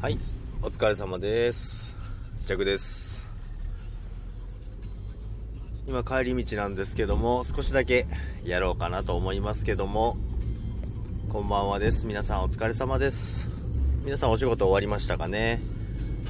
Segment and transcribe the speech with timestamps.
[0.00, 0.18] はい。
[0.62, 1.94] お疲れ様です。
[2.46, 3.28] ジャクです。
[5.86, 8.06] 今帰り道なんですけども少しだけ
[8.42, 10.16] やろうかなと思いますけども。
[11.28, 12.06] こんばんはです。
[12.06, 13.46] 皆さんお疲れ様です。
[14.02, 15.60] 皆さんお仕事終わりましたかね。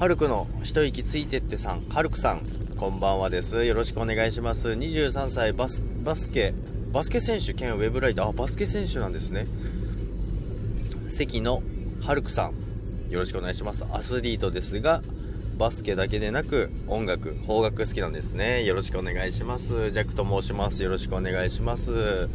[0.00, 1.82] ハルクの一息ついてってさん。
[1.90, 2.40] ハルクさん
[2.76, 3.64] こんばんはです。
[3.64, 4.70] よろしくお願いします。
[4.70, 6.54] 23歳バスバスケ。
[6.90, 8.30] バスケ選手兼ウェブライター。
[8.30, 9.46] あバスケ選手なんですね。
[11.06, 11.62] 関の
[12.02, 12.59] ハルクさん。
[13.10, 13.84] よろしくお願いします。
[13.92, 15.02] アスリートですが
[15.58, 18.64] バスケだけでなく音楽邦楽好きなんですね。
[18.64, 19.90] よろしくお願いします。
[19.90, 20.82] ジャックと申します。
[20.82, 22.28] よろしくお願いします。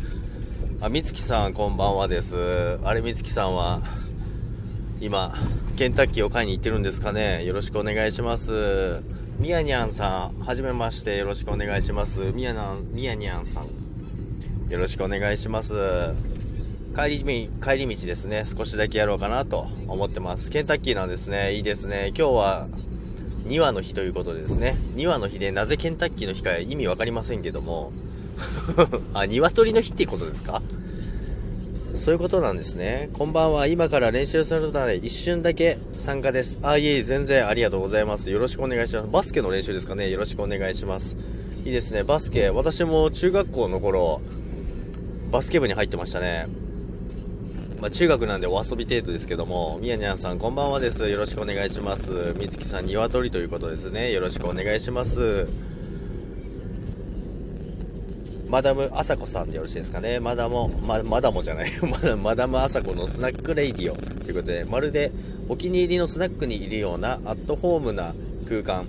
[0.82, 2.78] あみつきさんこんばんはです。
[2.84, 3.82] あれみつきさんは
[5.00, 5.34] 今
[5.78, 7.46] ケンタッキーを買いに行ってるんですかね。
[7.46, 9.02] よろしくお願いします。
[9.40, 11.18] みやにゃんさんはじめまして。
[11.18, 12.32] よろしくお願いします。
[12.34, 14.72] みやなみやにゃんさん。
[14.72, 15.74] よろしくお願いします。
[16.96, 22.68] 帰り帰り道ですね少しだけやろうかなと思ってますケンタッキーなんですねいいですね今日は
[23.48, 27.92] 2話の日ということでですね2話の日でなぜケンタッキーの日か意味分かりませんけども
[29.14, 30.62] あ鶏の日っていうことですか？
[31.96, 33.10] そういうことなんですね。
[33.14, 33.68] こんばんは。
[33.68, 36.58] 今から練習するので一瞬だけ参加です。
[36.62, 38.30] あ、いえいえ、全然ありがとうございます。
[38.30, 39.10] よろしくお願いします。
[39.10, 40.10] バスケの練習ですかね。
[40.10, 41.16] よろしくお願いします。
[41.64, 42.04] いいですね。
[42.04, 42.50] バスケ。
[42.50, 44.20] 私も中学校の頃、
[45.32, 46.48] バスケ部に入ってましたね。
[47.86, 51.08] まあ、中学なんでお遊び程度ですけども、みやにゃんさんこんばんはです。
[51.08, 52.34] よろしくお願いします。
[52.40, 54.12] みつきさん、鶏ということですね。
[54.12, 55.48] よろしくお願いします。
[58.50, 60.20] マダムあさこさんでよろしいですかね。
[60.20, 65.12] マダム、ま、マダムじゃない マダマダムあさこのスナックレイディオということで、まるで
[65.48, 68.16] お気に入りのスナックにいるようなアットホームな
[68.50, 68.88] 空間。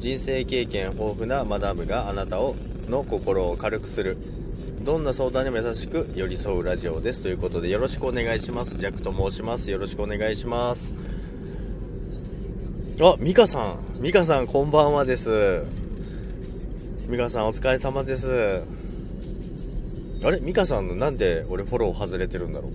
[0.00, 2.56] 人生経験豊富なマダムがあなたを
[2.90, 4.18] の心を軽くする
[4.84, 7.22] どんな相談にも優しく寄り添うラジオです。
[7.22, 8.78] ということでよろしくお願いします。
[8.78, 9.70] ジャックと申します。
[9.70, 10.92] よろしくお願いします。
[13.00, 14.02] あミカさん。
[14.02, 15.62] ミカさんこんばんはです。
[17.06, 18.64] ミカさんお疲れ様です。
[20.24, 20.40] あれ？
[20.40, 22.72] ミカさんのなんで俺フォロー外れてるんだろう？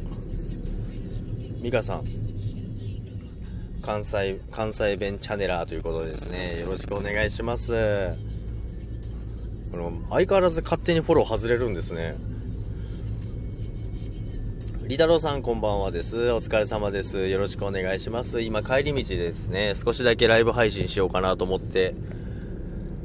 [1.61, 2.05] ミカさん。
[3.81, 6.61] 関西関西弁チャネラーということでですね。
[6.61, 7.73] よろしくお願いします。
[9.71, 12.15] この相変わらず勝手にフォロー外れるんですね。
[14.85, 16.31] リ太郎さんこんばんはです。
[16.31, 17.27] お疲れ様です。
[17.27, 18.41] よろしくお願いします。
[18.41, 19.73] 今帰り道ですね。
[19.75, 21.95] 少しだけライブ配信しようかなと思って。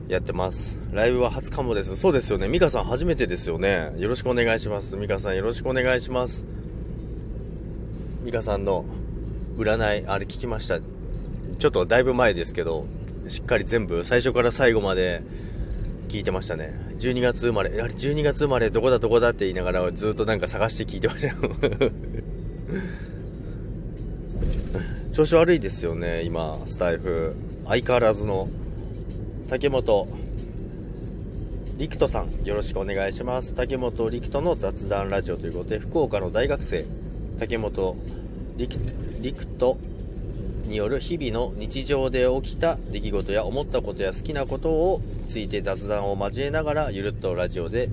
[0.08, 0.78] やってます。
[0.92, 1.96] ライブは初かもです。
[1.96, 2.48] そうですよね。
[2.48, 3.92] 美香さん初めてですよね。
[3.96, 4.96] よろしくお願いします。
[4.96, 6.44] 美香さんよろしくお願いします。
[8.24, 8.84] 美香さんの
[9.56, 10.80] 占いあれ聞きました。
[11.58, 12.86] ちょっとだいぶ前ですけど
[13.28, 15.22] しっかり全部最初から最後まで
[16.12, 16.74] 聞いてましたね。
[16.98, 21.34] 12月生まれやはり12月生まれどこだどこだって言いながらずっとなんか探して聞いてましたよ。
[25.14, 27.34] 調子悪いですよね今スタイフ。
[27.66, 28.46] 相変わらずの。
[29.48, 30.06] 竹本。
[31.78, 33.54] 陸斗さんよろしくお願いします。
[33.54, 36.84] 竹本陸斗の雑談ラジオということで福岡の大学生。
[37.38, 37.96] 竹本
[38.58, 38.74] 陸
[39.58, 39.76] 斗
[40.66, 47.88] による日々の日常で起きた出来事や思ったことや好きなことをついて雑談を交えながらゆるっとラジオで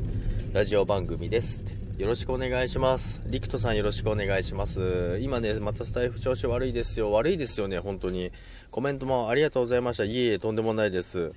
[0.54, 1.60] ラジオ番組です。
[1.98, 3.22] よろしくお願いします。
[3.26, 5.20] リクトさんよろしくお願いします。
[5.22, 7.12] 今ねまたスタイフ調子悪いですよ。
[7.12, 8.32] 悪いですよね本当に。
[8.72, 10.06] コメントもありがとうございました。
[10.06, 11.34] いえいえとんでもないです。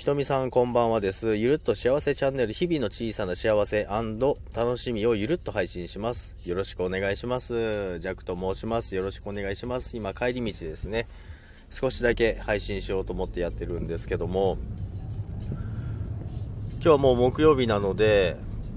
[0.00, 1.36] ひとみさんこんばんはです。
[1.36, 3.86] ゆるっと幸せチャンネル、日々の小さな幸せ
[4.54, 6.34] 楽しみをゆるっと配信します。
[6.46, 7.98] よろしくお願いします。
[7.98, 8.94] ジャックと申します。
[8.94, 9.98] よろしくお願いします。
[9.98, 11.06] 今帰り道ですね。
[11.68, 14.56] 少しだけ配信しようと思ってやってるんですけども、
[16.76, 18.36] 今日はもう木曜日なので、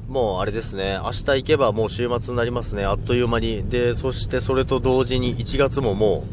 [0.10, 2.84] もうあれですね、明日行けばもう週末になりますね。
[2.84, 3.70] あっという間に。
[3.70, 6.26] で、そしてそれと同時に1月もも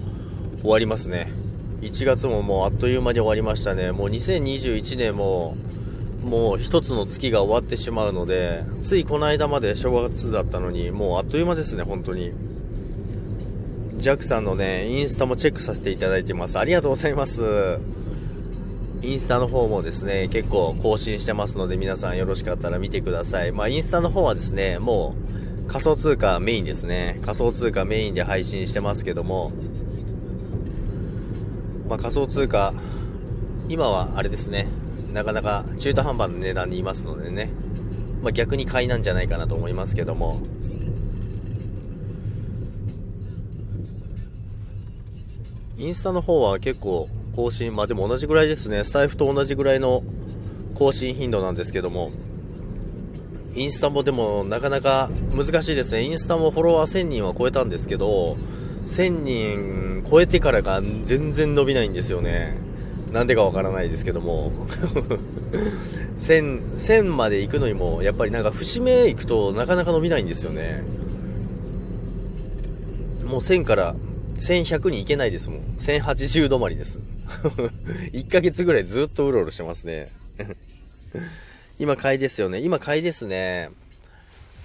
[0.59, 1.31] う終わりますね。
[1.81, 3.93] 1月ももうあっという間に終わりましたね。
[3.93, 5.57] もう2021年も
[6.25, 12.33] もう1つの月が終わってしまうのでついこの間まで正月だったのにもうあっという間ですね本当に。
[13.97, 16.59] ジャックさんのねインスタもチェックさせていただいてます。
[16.59, 17.79] ありがとうございます。
[19.03, 23.53] インスタの方もですね結構更新してますので皆さんよろしかったら見てください。
[23.53, 25.15] まあインスタの方はですねも
[25.67, 27.19] う仮想通貨メインですね。
[27.23, 29.53] 仮想通貨メインで配信してますけども
[31.91, 32.73] まあ、仮想通貨、
[33.69, 34.69] 今はあれですね、
[35.13, 37.51] なかなか中途半端な値段にいますのでね、
[38.23, 40.41] まあ、逆に買いなんじゃないかなと思いますけども、
[45.79, 50.05] インスタの方は結構更新、まあでも同じぐらいですね、スタイフと同じぐらいの
[50.77, 52.13] 更新頻度なんですけども、
[53.57, 56.05] インスタもでもなかなか難しいですね。
[56.05, 58.37] インスタもフォロワー1000人は超えたんですけど、
[58.91, 62.57] 1000人超えてからが全然伸びないんですよね。
[63.13, 64.53] なんでかわからないですけども。
[66.19, 70.83] 1000 1000まで行くのにもやっぱりなんか節目行くとなかなか伸びないんですよね。
[73.25, 73.95] もう1000から
[74.37, 75.61] 1100に行けないですもん。
[75.79, 76.99] 1080止まりです。
[78.13, 80.09] 1ヶ月ぐらいずっとうろうろしてますね。
[81.79, 82.59] 今買いですよね。
[82.59, 83.71] 今買いですね。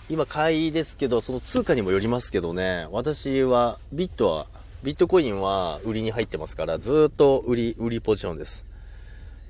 [0.10, 4.46] 今買いですけどその通貨にもよりますけどね私はビットは
[4.84, 8.66] ビットコインは売りに入ってますからずっと売り売りポジションです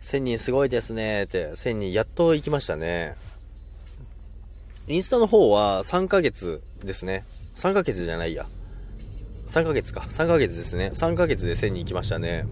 [0.06, 3.16] 1000人すごいですねって、1000人やっと行きましたね。
[4.88, 7.25] インスタの方は3ヶ月ですね。
[7.56, 8.46] 3ヶ月じゃないや。
[9.48, 10.01] 3ヶ月か。
[10.01, 10.92] 3ヶ月ですね。
[10.94, 12.46] 3ヶ月で1000人行きましたね。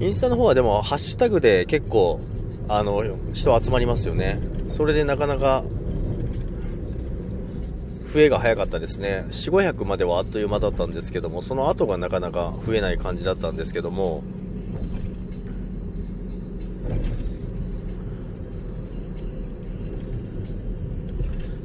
[0.00, 2.20] インスタの方はでも、ハッシュタグで結構、
[2.68, 4.38] あの、人集まりますよね。
[4.68, 5.64] それでなかなか、
[8.12, 9.24] 増えが早かったですね。
[9.30, 14.22] 4、500まではあっという間だったんですけども、その後がなかなか増えない感じだったんですけども、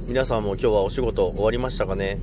[0.07, 2.19] 皆さんも今日はお仕事終わりましたかね？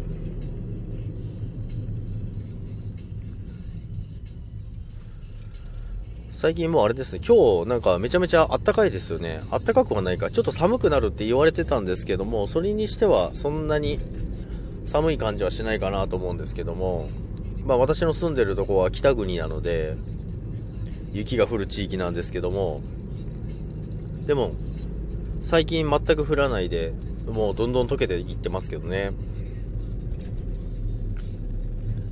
[6.41, 9.43] 最近もうあれですね、今日なんかめちゃめちゃあったかいですよね。
[9.51, 14.01] あったかくはないか、ちょっと寒くなるって言われてたんですけども、それにしてはそんなに
[14.87, 17.09] 寒い感じはしないかなと思うんですけども、
[17.67, 19.99] まあ私の住んでるとこは北国なので、
[21.13, 22.81] 雪が降る地域なんですけども、
[24.25, 24.53] でも、
[25.45, 26.95] 最近全く降らないで、
[27.31, 29.11] もうどんどん溶けていってますけどね。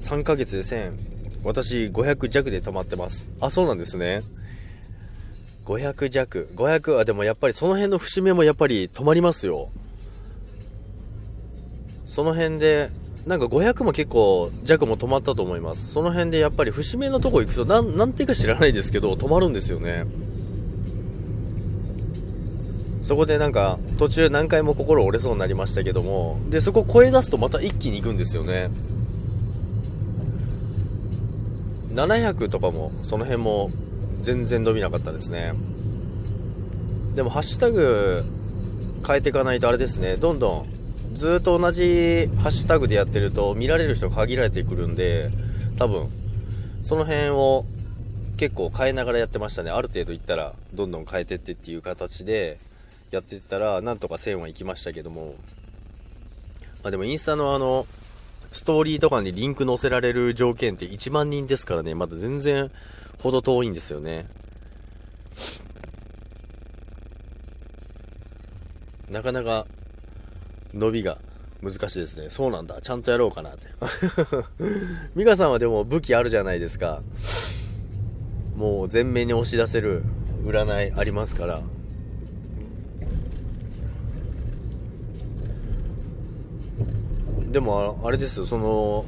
[0.00, 3.28] 3ヶ月で1000私500弱で止まってます。
[3.40, 4.22] あそうなんですね。
[5.64, 6.48] 500弱。
[6.54, 9.70] 500はでもやっぱりその辺の節目もやっぱり止まりますよ。
[12.06, 12.90] その辺で
[13.26, 15.92] なんか500も結構弱も止まったと思います。
[15.92, 20.06] その辺でやっぱり節目のとこ行くとなんていうか知らないですけど止まるんですよね。
[23.02, 28.70] そこでなんか途中何回も心折れそうになりましたけどもでそこを超え出すとまた一気に行くんですよね。
[31.92, 33.70] 700とかもその辺も
[34.22, 35.54] 全然伸びなかったですね。
[37.14, 38.24] でもハッシュタグ
[39.06, 40.16] 変えていかないとあれですね。
[40.16, 40.68] どんどん
[41.14, 45.30] ずっと同じハッシュタグでやってると見られる人限られてくるんで
[45.78, 46.08] 多分
[46.82, 47.64] その辺を
[48.36, 49.70] 結構変えながらやってましたね。
[49.70, 52.58] ある程度いったらどんどん変えてってっていう形で
[53.10, 55.34] やってったら、なんとか1000は行きましたけども、
[56.82, 57.86] まあ、でもインスタのあの、
[58.52, 62.70] ストーリーとかにリンク載せられる条件って1万人ですからね、まだ全然
[63.18, 64.26] ほど遠いんですよね。
[69.10, 69.66] なかなか
[70.74, 71.18] 伸びが
[71.62, 72.30] 難しいですね。
[72.30, 72.80] そうなんだ。
[72.82, 73.66] ちゃんとやろうかなって。
[75.16, 77.02] 美香さんはでも武器あるじゃないですか。
[78.54, 80.02] もう前面に押し出せる
[80.44, 81.62] 占いありますから。
[87.50, 89.04] でもあれですよその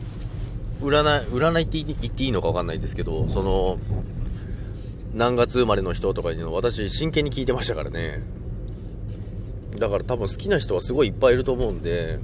[0.80, 3.78] 占い占いって言っていいのか分かんないですけどその
[5.14, 8.22] 何月生まれの人とかいうの私真剣に聞いてましたからね。
[9.78, 12.18] だから多分好きな人はすごいいっぱいいると思うんで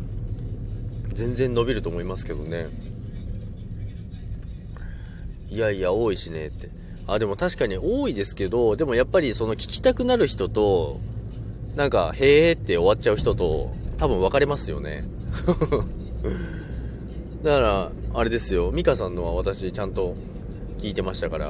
[1.14, 2.66] 全然伸びると思いますけどね。
[5.48, 6.68] いやいや多いしねって。
[7.06, 11.00] あでも確かに多いですけどでもやっぱりその聞きたくなる人と
[11.76, 15.04] なんかへえって終わっちゃう人と多分分かれますよね。
[17.42, 20.14] だから、あれですよ、美香さんのは私ちゃんと
[20.78, 21.46] 聞いてましたから、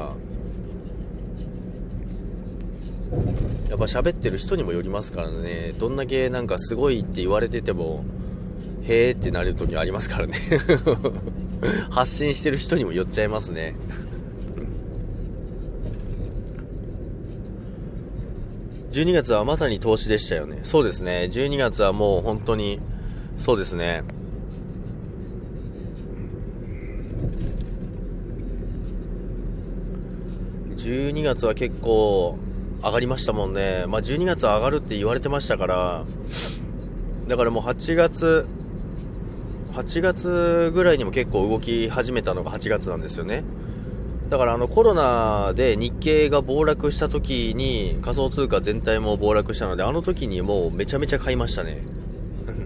[3.68, 8.04] やっぱ喋ってる人にもよりますからね、どんだけなんかすごいって言われてても、
[8.84, 10.34] へーってなる時ありますからね
[11.90, 13.74] 発信してる人にも寄っちゃいますね
[18.96, 20.60] 12月はまさに投資でしたよね。
[20.62, 21.28] そうですね。
[21.30, 22.80] 12月はもう本当に、
[23.36, 24.04] そうですね。
[30.86, 32.38] 12月は結構
[32.80, 33.86] 上がりましたもんね。
[33.88, 36.04] まあ、12月は上がるって言われてましたから、
[37.26, 38.46] だからもう8月、
[39.72, 43.42] 8月ぐらいにも結構動き始めたのが8月なんですよね。
[44.30, 51.82] だからあのコロナで日経が暴落した時に仮想通貨全体も暴落したのであの時にもうめちゃめちゃ買いましたね。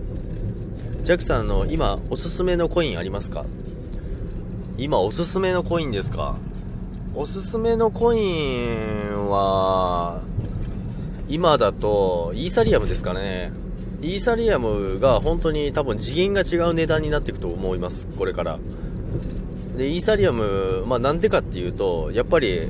[1.04, 3.46] ジャックさんの今おすすめのコインありますか？
[4.76, 6.36] 今おすすめのコインですか？
[7.14, 10.22] おすすめのコインは
[11.28, 13.52] 今だとイーサリアムですかね。
[14.00, 18.06] イーサリアムが本当に多分次元が違う値段になっていくと思います。
[18.06, 18.58] これから。
[19.76, 22.68] でイーサリアムまあなんでかっていうとやっぱり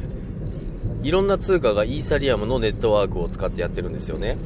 [1.02, 4.38] いろんな通貨がイーサリアムのネットワークを使ってやってるんですよね。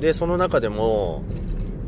[0.00, 1.22] でその中でも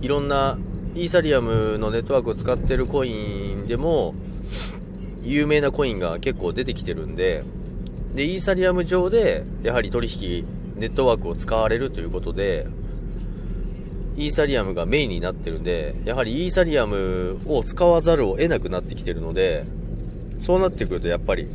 [0.01, 0.59] いろんな
[0.95, 4.15] イーサリアムのネットワークを使ってるコインでも
[5.29, 7.45] 有名なコインが結構出てきてるんで
[8.15, 12.67] でイーサリアム上でやはり取引ネットワークを使われるということで
[14.17, 19.65] イーサリアムがメインになってるんでやはりイーサリアムを使わざるを得なくなってきてるので
[20.41, 21.49] そうなってくるとやっぱり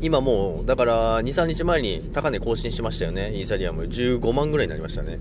[0.00, 3.32] 今もうだから23日前に高値更新しましたよね。
[3.34, 5.18] イーサリアム15万ぐらいになりましたね。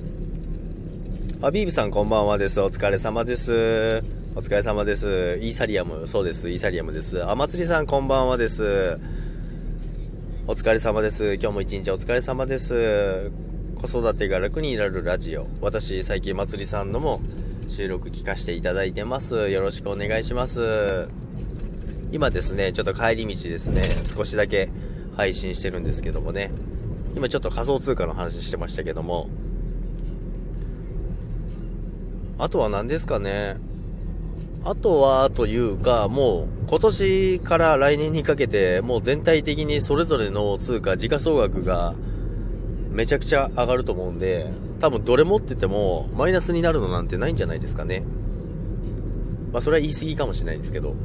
[1.46, 4.02] アビーブさんこんばんはですお疲れ様です
[4.34, 8.98] お疲れ様ですイーサリアムそうですイーサリアムですあまつりさんこんばんはです
[10.48, 11.34] お疲れ様です。
[11.36, 13.32] 今日も一日お疲れ様です。
[13.76, 15.48] 子育てが楽になるラジオ。
[15.62, 17.22] 私、最近まつりさんのも
[17.70, 19.50] 収録聞かせていただいてます。
[19.50, 21.08] よろしくお願いします。
[22.12, 24.70] 今ですね、ちょっと帰り道ですね、少しだけ
[25.16, 26.52] 配信してるんですけどもね。
[27.16, 29.30] 今ちょっと仮想通貨の話してましたけども。
[32.44, 33.56] あとは何ですかね。
[34.66, 41.96] あとはというか、もう今年から来年にかけて、もう全体的にそれぞれの通貨、時価総額が
[42.92, 48.04] めちゃくちゃ上がると思うんで、多分どれ持っててもマイナスになるのなんてないんじゃないですかね。
[49.54, 50.96] まあそれは言い過ぎかもしれないですけど。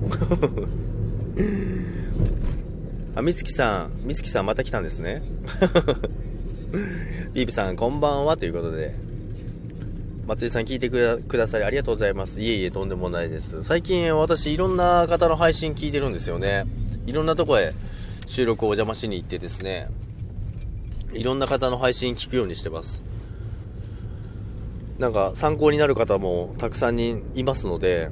[3.14, 5.22] あ、みつきさん、みつきさんまた来たんですね。
[7.32, 8.92] ビーブさんこんばんはということで、
[10.28, 12.38] 松井さん聞いてくださりありがとうございます。
[12.38, 13.64] いえいえ、とんでもないです。
[13.64, 16.66] 最近私いろんな方の配信聞いてるんですよね。
[17.06, 17.72] いろんなとこへ
[18.26, 19.88] 収録をお邪魔しに行ってですね、
[21.14, 23.00] いろんな方の配信聞くようにしてます。
[24.98, 28.10] なんか参考になる方もたくさんにいますので、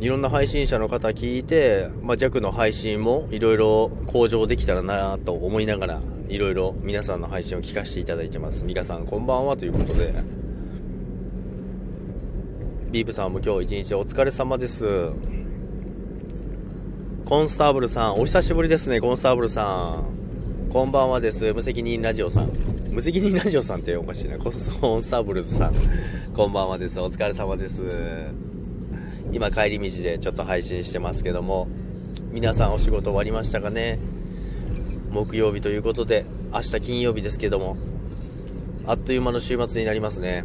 [0.00, 8.64] いろんな配信者の方聞いて、まあ、弱の配信もいろいろ向上できたらなと思いながら、いろいろ皆さんの配信を聞かせていただいてます。
[8.64, 10.41] ミカさんこんばんはということで、
[12.92, 15.12] ビーブさんも今日一日お疲れ様です。
[17.24, 19.98] コンスターブルさん、お久しぶりですね、コンスターブルさ
[20.66, 20.68] ん。
[20.70, 21.54] こんばんはです。
[21.54, 22.50] 無責任ラジオさん。
[22.90, 24.36] 無責任ラジオさんっておかしいな。
[24.36, 25.74] コンスターブルズさん。
[26.34, 27.00] こんばんはです。
[27.00, 27.82] お疲れ様です。
[29.32, 31.68] 今帰り道でちょっと配信してますけども、
[32.30, 33.98] 皆さんお仕事終わりましたかね？
[35.10, 37.78] 木曜日ということで、明日金曜日ですけども、
[38.84, 40.44] あっという間の週末になりますね。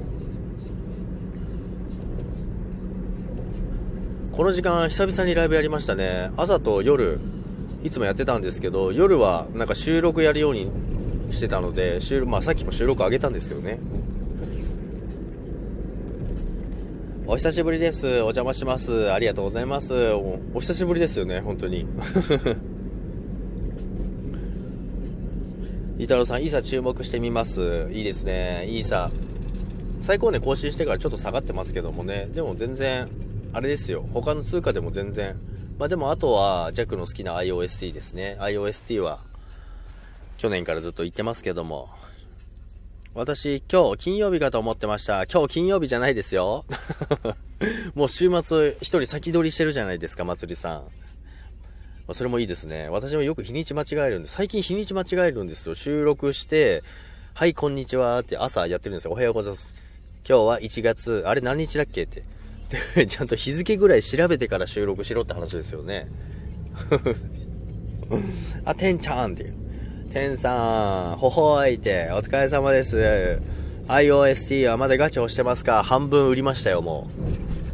[4.37, 7.19] この時間久々にライブやりましたね朝と夜
[7.81, 10.71] いつもやってたんですけど夜はなんか収録やるように
[11.31, 13.79] してたので収録、まあ、さっきも収録上げたんですけどね
[17.25, 21.87] お久しぶりですお邪魔しますありがとうございますおお久しぶりですよね本当に
[25.97, 27.87] イータロさん、イーサ注目してみます。
[27.89, 28.65] いいですね。
[28.67, 29.09] イーサ。
[30.03, 32.27] 最高値更新してからちょっと下がってますけどもね。
[32.27, 33.09] でも全然
[33.57, 35.35] あれですよ、他の通貨でも全然、
[35.79, 38.37] まあでもあとは、ジャックの好きな IOST ですね。
[38.39, 39.19] IOST は、
[40.37, 41.89] 去年からずっと言ってますけども、
[43.15, 45.25] 私、今日金曜日かと思ってました。
[45.25, 46.65] 今日金曜日じゃないですよ。
[47.95, 50.83] もう週末、一人先取りしてるじゃないですか、まつりさ
[52.07, 52.13] ん。
[52.13, 52.89] それもいいですね。
[52.89, 55.73] 私もよく日にち間違えるんで、最近日にち間違えるんですよ。
[55.73, 56.83] 収録して、
[57.33, 59.13] はい、こんにちはって朝やってるんですよ。
[59.13, 59.73] おはようございます。
[60.29, 62.36] 今日は1月、あれ何日だっけって。
[63.07, 66.07] ちゃんと日付ぐらい調べてから収録しろって話ですよね。
[68.65, 69.53] あ、てんちゃんっていう。
[70.11, 73.39] てんさん、ほほーいて、お疲れ様です。
[73.87, 75.83] IOST はまだガチャをしてますか？
[75.83, 77.07] 半分売りましたよ、も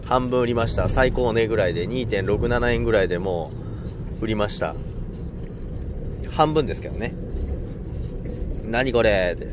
[0.05, 0.07] う。
[0.07, 0.89] 半分売りました。
[0.89, 3.51] 最高値ぐらいで2.67円ぐらいでも
[4.21, 4.75] う売りました。
[6.29, 7.13] 半分ですけどね。
[8.65, 9.47] 何これって。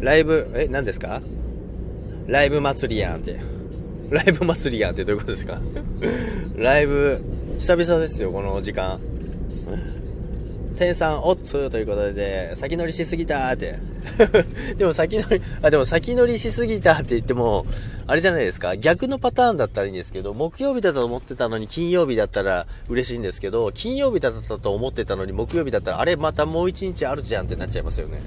[0.00, 1.22] ライブ、え、何ですか？
[2.26, 3.40] ライブ祭りやんって。
[4.10, 5.60] ライブ祭りやんってどういうことですか？
[6.56, 7.20] ライブ、
[7.58, 9.00] 久々ですよ、この時間。
[10.76, 13.78] 天さん、おっつということで、先乗りしすぎたって。
[14.76, 17.64] でも先乗り、あ、でも先乗りしすぎたって言っても、
[18.08, 18.76] あれじゃないですか。
[18.76, 28.20] 逆のパターンだったらいいんですけど、木曜日だと思ってたのに金曜日だったら嬉しいんですけど、金曜日だったと思ってたのに木曜日だったら、あれまたもう一日あるじゃんってなっちゃいますよね。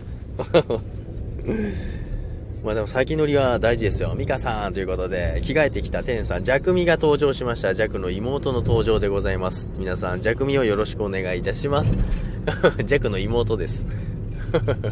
[2.64, 4.14] まあでも先乗りは大事ですよ。
[4.16, 7.74] ミカさんということで、着替えてきたテンさん、ジャクミが登場しました。
[7.74, 9.70] ジャクの妹の登場でございます。
[9.78, 11.98] 皆さん、ジャクミをよろしくお願いいたします。
[12.84, 13.86] ジャクの妹です。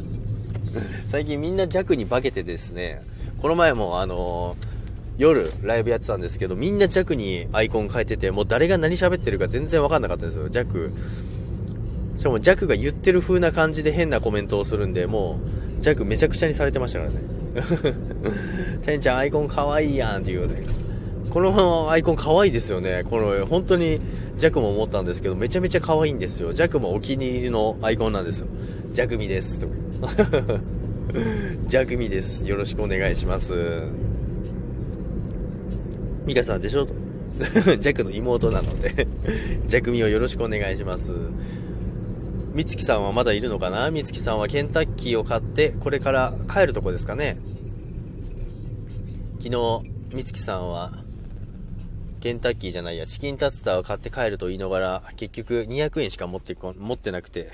[1.08, 3.02] 最近みんなジャクに化けてですね、
[3.42, 4.58] この前もあの
[5.18, 10.50] 夜ライブやってたんですけど、みんな弱にアイコン変えてて、もう誰が何喋ってるか全然わかんなかったんですよ。
[10.50, 10.92] 弱。
[12.18, 17.20] しかも弱が言ってる風な感じで変なコメントをするんで、もう弱めちゃくちゃにされてましたからね。
[18.86, 20.76] てんちゃんアイコン可愛いやんっていうねことで。
[21.30, 23.04] このアイコン可愛いですよね。
[23.10, 24.00] この本当に
[24.38, 26.54] 弱も思ったんですけど、めちゃめちゃ可愛いんですよ。
[26.54, 28.48] 弱もお気に入りのアイコンなんですよ。
[28.94, 29.60] 弱味です。
[29.60, 29.68] と
[31.68, 32.48] 弱味です。
[32.48, 33.54] よろしくお願いします。
[36.26, 36.88] ミカさんでしょ
[37.36, 39.08] ジャックの妹なので
[39.68, 41.12] ジャクミをよろしくお願いします。
[42.56, 43.92] みつきさんはまだいるのかな？
[43.92, 47.36] みつきさんはケンタッキーを買って、これから帰るとこですかね？
[49.42, 49.82] 昨日、
[50.14, 50.94] みつきさんは、
[52.22, 57.52] ケンタッキーじゃないや、チキンタツタを買って帰ると言いながら、結局200円しか持ってこ持ってなくて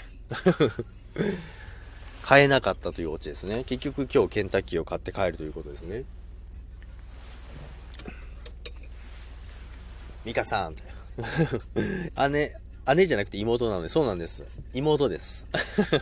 [2.22, 3.64] 買えなかったというオチですね。
[3.64, 6.04] 結局今日ケンタッキーを買って帰るということですね。
[10.26, 10.76] ミカさん。
[12.32, 12.56] 姉、
[12.96, 14.44] 姉じゃなくて妹なので、そうなんです。
[14.74, 15.46] 妹です。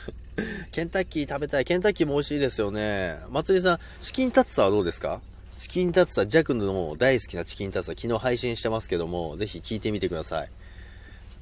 [0.72, 1.66] ケンタッキー食べたい。
[1.66, 3.18] ケンタッキーも美味しいですよね。
[3.30, 5.20] まつりさん、チキンタツタはどうですか？
[5.58, 10.50] チキンタツタ、ジャクの大好きなチキンタツタ、昨日配信してますけども、ぜひ聞いてみてください。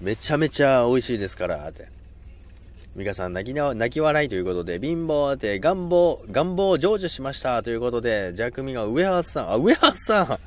[0.02, 1.88] めちゃめちゃ美味しいですから、って。
[2.96, 10.40] ミカさん、泣きな、泣き笑いということで、貧乏って、願望、願望成就しましたということで、ジャクミが上原さん、あ、上原さん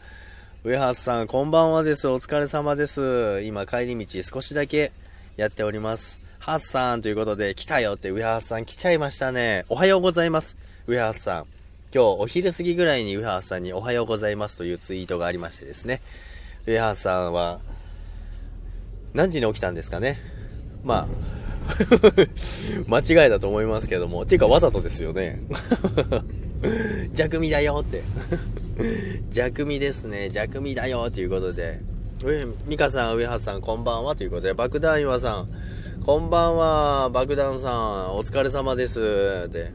[0.62, 2.06] 上橋さん、こんばんはです。
[2.06, 3.40] お疲れ様です。
[3.44, 4.92] 今、帰り道少しだけ
[5.38, 6.20] やっております。
[6.38, 9.64] ハッサンということで、来たよって上橋さん来ちゃいましたね。
[9.70, 10.58] おはようございます。
[10.86, 11.46] 上橋さん。
[11.94, 16.02] 今日お昼過ぎぐらいに上橋さんにおはようございますというツイートがありましてですね。
[16.66, 17.60] 上橋さんは、
[19.14, 20.20] 何時に起きたんですかね。
[20.84, 21.39] まあ、
[22.88, 24.24] 間違いだと思いますけども。
[24.26, 25.40] ていうかわざとですよね。
[27.14, 28.02] 弱味だよって
[29.32, 30.30] 弱味ですね。
[30.30, 31.80] 弱味だよということで。
[32.24, 35.48] え、ミカさん、上原さん、こんばんはということで、爆弾岩さん、
[36.04, 39.48] こんばんは、爆弾さん、お疲れ様です。
[39.50, 39.72] で、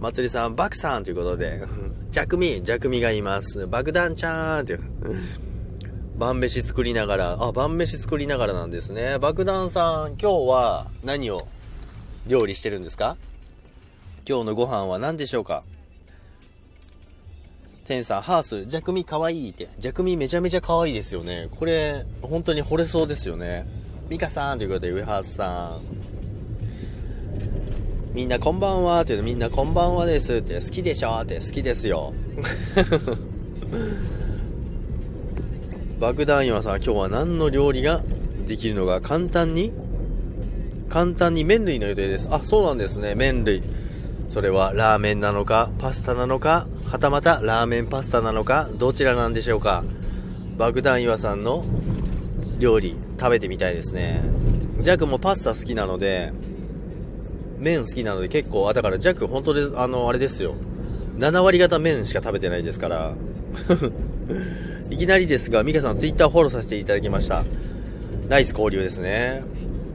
[0.00, 1.62] まつりさん、バクさんということで、
[2.10, 3.66] 弱味、弱味がいます。
[3.68, 4.80] 爆弾ちゃーんっていう。
[6.16, 9.18] 晩飯作りながら、あ、晩飯作りながらなんですね。
[9.18, 11.40] 爆弾さん、今日は何を
[12.26, 13.16] 料理してるんですか？
[14.26, 15.64] 今日のご飯は何でしょうか？
[17.86, 19.68] テンさん、ハース、ジャクミかわいいって。
[19.78, 21.48] ジャクミめちゃめちゃ可愛いですよね。
[21.58, 23.66] これ、本当に惚れそうですよね。
[24.08, 25.82] ミカさんということで、ウェハースさん。
[28.14, 32.14] みんなこんばんはって言うみんなこんばんはですって、好きでしょって好きですよ。
[35.98, 38.02] 爆弾岩さん、今日は何の料理が
[38.46, 39.72] できるのが簡単に
[40.88, 42.28] 簡単に麺類の予定です。
[42.30, 43.14] あ、そうなんですね。
[43.14, 43.62] 麺類。
[44.28, 49.84] それはラーメンなのか、パスタなのか、はたまたラーメンパスタなのか、どちらなんでしょうか。
[50.56, 51.64] 爆弾岩さんの
[52.58, 54.22] 料理、食べてみたいですね。
[54.80, 56.32] ジャックもパスタ好きなので、
[57.58, 60.54] 麺好きなので結構、あ、だからジャック本当で、あの、あれですよ。
[61.18, 63.14] 7割方麺しか食べてないですから。
[64.90, 67.44] いきなりですが、ミカさんツイッターフォローさせていただきました。
[68.28, 69.42] ナイス交流ですね。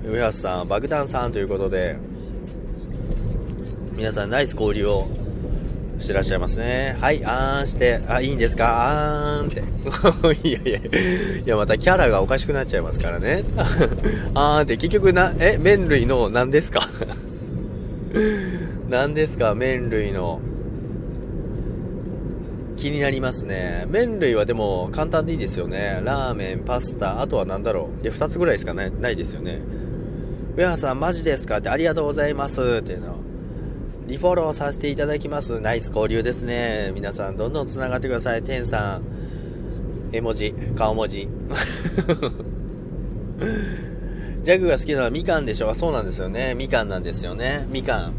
[0.05, 1.95] 上橋さん、爆弾さんということで、
[3.95, 5.07] 皆さんナイス交流を
[5.99, 6.97] してらっしゃいますね。
[6.99, 9.37] はい、あーんして、あ、いいんですか？
[9.37, 9.61] あーんって。
[10.47, 10.81] いやいや、い
[11.45, 13.43] や、またキャラがおかしくなっちゃいますからね。
[14.33, 16.81] あーんって、結局な、え、麺類の何ですか？
[18.89, 19.53] 何ですか？
[19.55, 20.41] 麺類の。
[22.79, 23.85] 気になりますね。
[23.89, 26.01] 麺類はでも簡単でいいですよね。
[26.03, 28.03] ラーメン、パスタ、あとは何だろう。
[28.03, 29.59] いや、2つぐらいしかない、ないですよね。
[30.55, 31.57] 上原さん、マジですか？
[31.57, 32.61] ってありがとうございます。
[32.61, 33.17] っていうの
[34.07, 35.59] リフォローさせていただきます。
[35.59, 36.91] ナイス交流ですね。
[36.95, 38.41] 皆さんどんどん繋がってください。
[38.43, 39.03] 天さん、
[40.15, 41.27] 絵文字、顔文字。
[44.41, 45.73] ジャグが好きなのはみかんでしょ？
[45.75, 46.55] そうなんですよね。
[46.55, 47.67] みかんなんですよね。
[47.69, 48.13] みかん。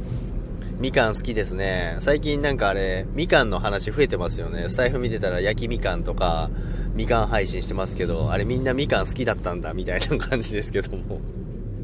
[0.81, 1.99] みかん好きですね。
[2.01, 4.71] 最近なんかあれ、みかんの話増えてますよね。
[4.71, 6.49] スタイフ見てたら焼きみかんとか、
[6.95, 11.21] みかん配信してますけど、あれみんなみかん好きだったんだ、みたいな感じですけども。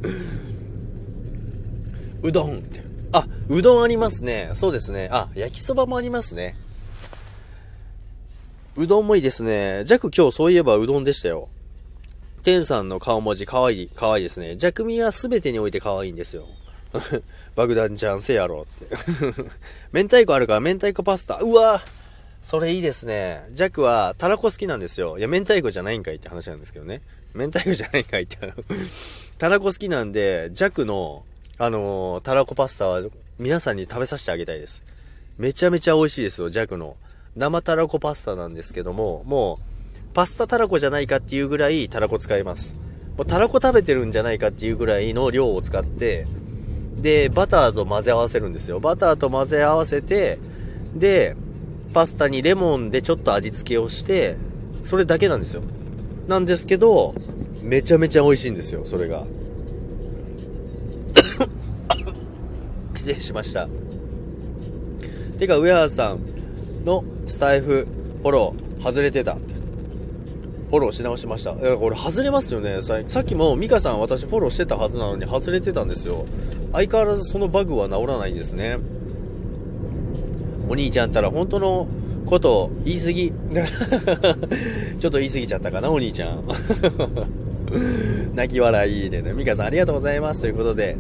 [2.23, 2.63] うどん。
[3.13, 4.53] あ、うどんありますね。
[4.55, 5.11] そうですね。
[5.13, 6.57] あ、焼きそばもありますね。
[8.77, 9.85] うどんもいいですね。
[9.85, 11.51] ジャク今日そういえばうどんでしたよ。
[12.45, 14.57] テンさんの顔文字かわいい、かわいいですね。
[14.57, 16.49] ジャクミは全てにおいて可愛いんですよ。
[17.55, 18.97] 爆弾ちゃんせやろって。
[19.93, 21.39] 明太子あるから明太子パスタ。
[21.39, 21.81] うわ
[22.43, 23.47] それいいですね。
[23.53, 25.19] ジャクはたらこ好きなんですよ。
[25.19, 27.03] いや、明太子じゃないんかいって話なんですけどね。
[27.35, 28.39] 明太子じゃないんかいって。
[29.39, 31.25] たらこ好きなんで、ジャクの
[31.59, 33.03] あのー、たらこパスタは
[33.39, 34.83] 皆さんに食べさせてあげたいです。
[35.39, 36.97] めちゃめちゃ美味しいですよ、弱の。
[37.35, 42.75] 生たらこパスタなんですけども、もう、パスタたらこじゃないかっていうぐらいたらこ使います。
[43.17, 46.27] もうたらこ食べてるんじゃないかっていうぐらいの量を使って、
[46.97, 48.81] で、バターと混ぜ合わせるんですよ。
[48.81, 50.39] バターと混ぜ合わせて、
[50.95, 51.37] で、
[51.93, 54.37] パスタにレモンでちょっと味付けをして、
[54.83, 55.63] それだけなんですよ。
[56.29, 57.15] なんですけど、
[57.63, 59.25] めちゃめちゃ美味しいんですよ、それが。
[62.95, 63.69] 失礼しました。
[65.39, 66.21] てか、上原さん
[66.85, 67.87] のスタイフ
[68.23, 69.35] フォロー外れてた。
[69.35, 71.55] フォローし直しました。
[71.63, 72.81] え、これ外れますよね。
[72.83, 76.27] さっきもミカさん私フォローしてたはずなのに外れてたんですよ。
[76.77, 78.77] 相変わらずそのバグは治らないんですね。
[80.69, 81.89] お兄ちゃんったら本当の
[82.27, 83.33] こと言い過ぎ。
[85.01, 86.45] ちょっと言い過ぎちゃったかな、お兄ちゃん。
[88.37, 89.33] 泣き笑いでね。
[89.33, 90.43] ミカさんありがとうございます。
[90.43, 90.99] ということで。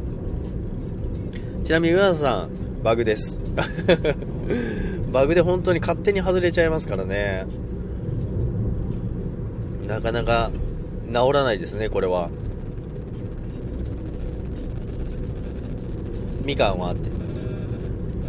[1.63, 3.39] ちなみに上田さん、バグです。
[5.13, 7.45] バグで本当に勝手に外れちゃいますからね。
[9.87, 10.51] なかなか
[11.13, 12.31] 治らないですね、これは。
[16.47, 17.11] みかんはって。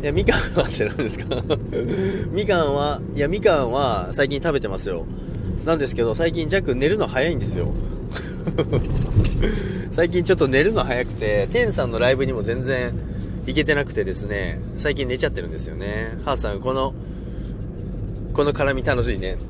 [0.02, 1.26] いや、みかんはって何ですか？
[2.34, 5.06] みかんは、いや、みかんは最近食べてますよ。
[5.66, 7.72] なんですけど、最近ジャック寝るの早いんですよ。
[9.92, 12.94] 最近ちょっと寝るの早くて、テンさんのライブにも全然
[13.46, 16.18] 行けてなくてですね、最近寝ちゃってるんですよね。
[16.26, 16.94] ハーさん、この、
[18.34, 19.38] この絡み楽しいね。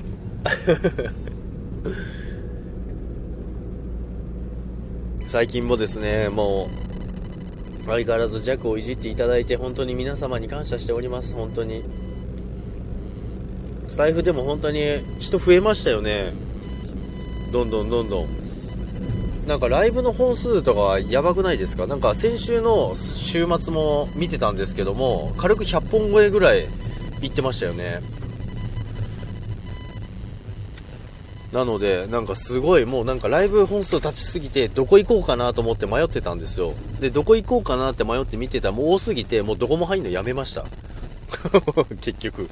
[5.30, 6.88] 最近もですね、もう、
[7.88, 11.84] 相変わらず弱をいじっていただいて、本当に皆様に感謝しております、本当に。
[13.88, 14.80] スタイフでも本当に
[15.19, 16.32] 人増えましたよね。
[17.52, 18.28] どんどんどんどん。
[19.47, 21.88] なんかライブの本数とかやばくないですか？
[21.88, 26.67] なんか先週の週末も見てたんですけども、軽く100本超えぐらい
[27.21, 28.02] 行ってましたよね。
[31.58, 36.76] なので、なんかすごいもうなんかライブ本数立ちすぎて、どこ行こうかなと思って迷ってたんですよ。
[37.00, 40.65] で、どこ行こうかなって迷って見てたらもう多すぎて、もうどこも入んのやめました。
[42.00, 42.48] 結局。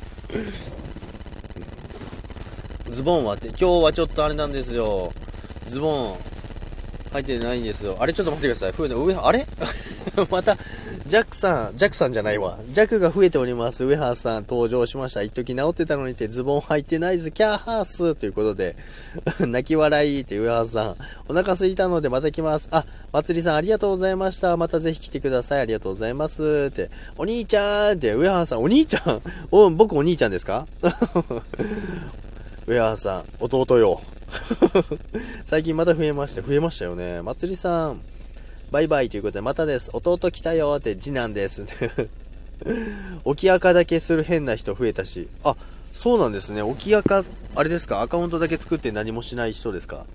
[2.89, 5.13] ズボンはって、今日はちょっとあれなんですよ。
[5.67, 6.17] ズボン、
[7.15, 7.97] 入ってないんですよ。
[7.99, 8.71] あれちょっと待ってください。
[8.73, 9.45] 増えて、上、あれ？
[10.29, 10.57] また、
[11.07, 12.59] ジャックさん、ジャックさんじゃないわ。
[12.71, 13.83] ジャックが増えております。
[13.85, 15.21] 上原さん登場しました。
[15.21, 18.75] 一時治ってたのにってズボン履いてないず、キャーハースということで、
[19.39, 20.95] 泣き笑いって上原さん。
[21.29, 22.67] お腹空いたのでまた来ます。
[22.71, 24.57] あ、まつりさんありがとうございました。
[24.57, 25.59] またぜひ来てください。
[25.61, 26.69] ありがとうございます。
[26.69, 29.21] って、お兄ちゃんって、上原さん、お兄ちゃん？
[29.51, 30.67] お、僕お兄ちゃんですか？
[32.67, 34.01] 上原さん、弟よ。
[35.45, 37.21] 最近また増えまして、増えましたよね。
[37.21, 38.01] まつりさん、
[38.71, 39.91] バイバイということで、またです。
[39.93, 41.63] 弟来たよって次男です。
[43.23, 45.27] 沖垢だけする変な人増えたし。
[45.43, 45.55] あ、
[45.93, 46.63] そうなんですね。
[46.63, 47.23] 沖垢、
[47.55, 48.01] あれですか？
[48.01, 50.05] アカウントだけ作って何もしない人ですか？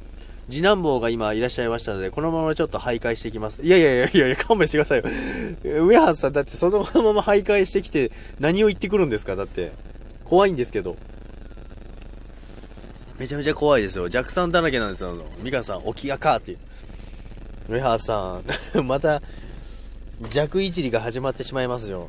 [0.50, 3.62] 次男坊が今いらっしゃいましたので、このままちょっと徘徊していきます。
[3.62, 5.84] いやいやいやいやいや、勘弁してくださいよ。
[5.86, 8.10] 上原さん、だってそのまま徘徊してきて
[8.40, 9.36] 何を言ってくるんですか？
[9.36, 9.70] だって。
[10.24, 10.96] 怖いんですけど。
[13.20, 14.08] めちゃめちゃ怖いですよ。
[14.08, 15.14] 弱酸だらけなんですよ。
[15.42, 16.58] ミカさん、起きがかっていう。
[17.68, 18.40] 上原さ
[18.74, 19.20] ん、 また、
[20.32, 22.08] 弱いじりが始まってしまいますよ。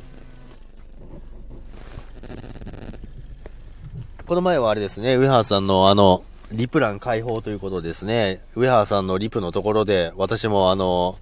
[4.26, 8.40] この前はあれですね、上原さんのあの、リプ欄開放ということですね。
[8.56, 11.18] 上原さんのリプのところで、私もあの、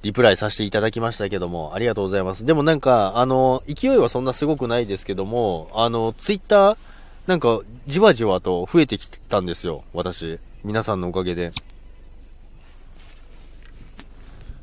[0.00, 2.46] リプライさせていただきましたけども、ありがとうございます。
[2.46, 6.76] でもなんか、あの、勢いはそんなすごくないですけども、あの、ツイッター、
[7.26, 10.38] なんか、じわじわと増えてきたんですよ、私。
[10.62, 11.52] 皆さんのおかげで。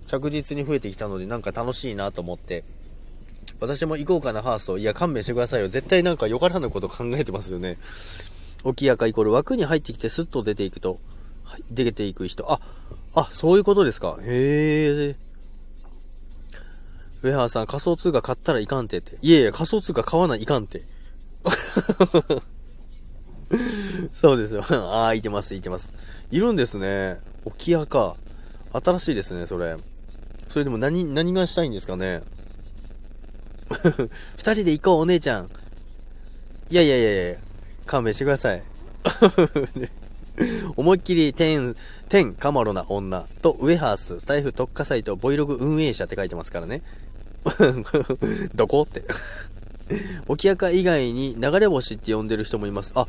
[0.08, 2.63] 着実に増えてきたので、なんか楽しいなと思って。
[3.60, 4.78] 私も行こうかな、ハースト。
[4.78, 5.67] いや、勘弁してくださいよ。
[5.67, 7.78] 絶対なんかよからぬこと考えてますよね。
[8.63, 10.99] 沖やかイコール枠に入ってきてスッと出ていくと、
[11.43, 12.49] はい、出ていく人。
[12.49, 12.62] あ、
[13.13, 14.17] あ、そういうことですか。
[14.21, 15.15] へえ。
[17.21, 19.17] 上原さん、仮想通貨買ったらいかんてって。
[19.21, 20.82] いやいや、仮想通貨買わないかんて。
[24.13, 24.63] そうですよ。
[24.70, 25.89] ああ、いてます、いてます。
[26.32, 27.20] いるんですね。
[27.46, 28.16] 沖屋か。
[28.72, 29.76] 新しいですね、それ。
[30.48, 32.24] それでも何、何がしたいんですかね。
[34.38, 35.50] 二人で行こう、お姉ちゃん。
[36.70, 37.38] いやいやいやいや、
[37.86, 38.63] 勘弁してください。
[40.76, 41.76] 思いっきり、天、
[42.10, 46.82] 天、カマロな女と、ウェハース、スタイフ特化サイト、ボイログ運営者って書いてますからね。
[48.56, 49.04] どこって。
[50.28, 52.94] 沖垢以外に流れ星って呼んでる人もいます。
[52.96, 53.08] あ、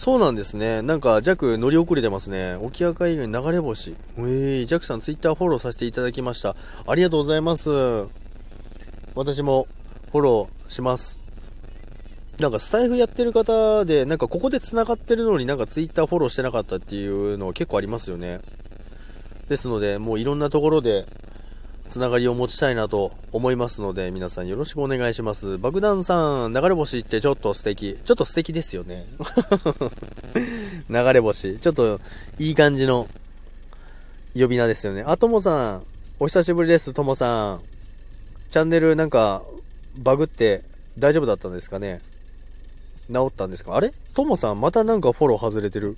[0.00, 0.80] そうなんですね。
[0.80, 2.54] なんか、ジャック乗り遅れてますね。
[2.54, 3.94] 沖赤以外に流れ星。
[4.16, 6.56] えー、ジャックさんツイッターフォローさせていただきました。
[6.86, 7.68] ありがとうございます。
[9.14, 9.66] 私も
[10.10, 11.18] フォローします。
[12.38, 18.40] なんかスタイフやってる方で、なんかここで繋がってるのになんかツイッターフォローしてなかったっていうのは結構ありますよね。
[19.50, 21.04] ですので、もういろんなところで
[21.86, 25.58] つながりを持ちたいなと思いますので、皆さんよろしくお願いします。
[25.58, 27.98] 爆弾さん、流れ星ってちょっと素敵。
[28.04, 29.06] ちょっと素敵ですよね。
[30.88, 31.58] 流れ星。
[31.58, 32.00] ちょっと
[32.38, 33.08] いい感じの
[34.34, 35.02] 呼び名ですよね。
[35.06, 35.82] あ、ともさん、
[36.20, 37.60] お久しぶりです、ともさん。
[38.50, 39.42] チャンネルなんか
[39.96, 40.62] バグって
[40.98, 42.00] 大丈夫だったんですかね
[43.12, 43.76] 治ったんですか？
[43.76, 43.92] あれ？
[44.14, 45.96] ともさん、またなんかフォロー外れてる。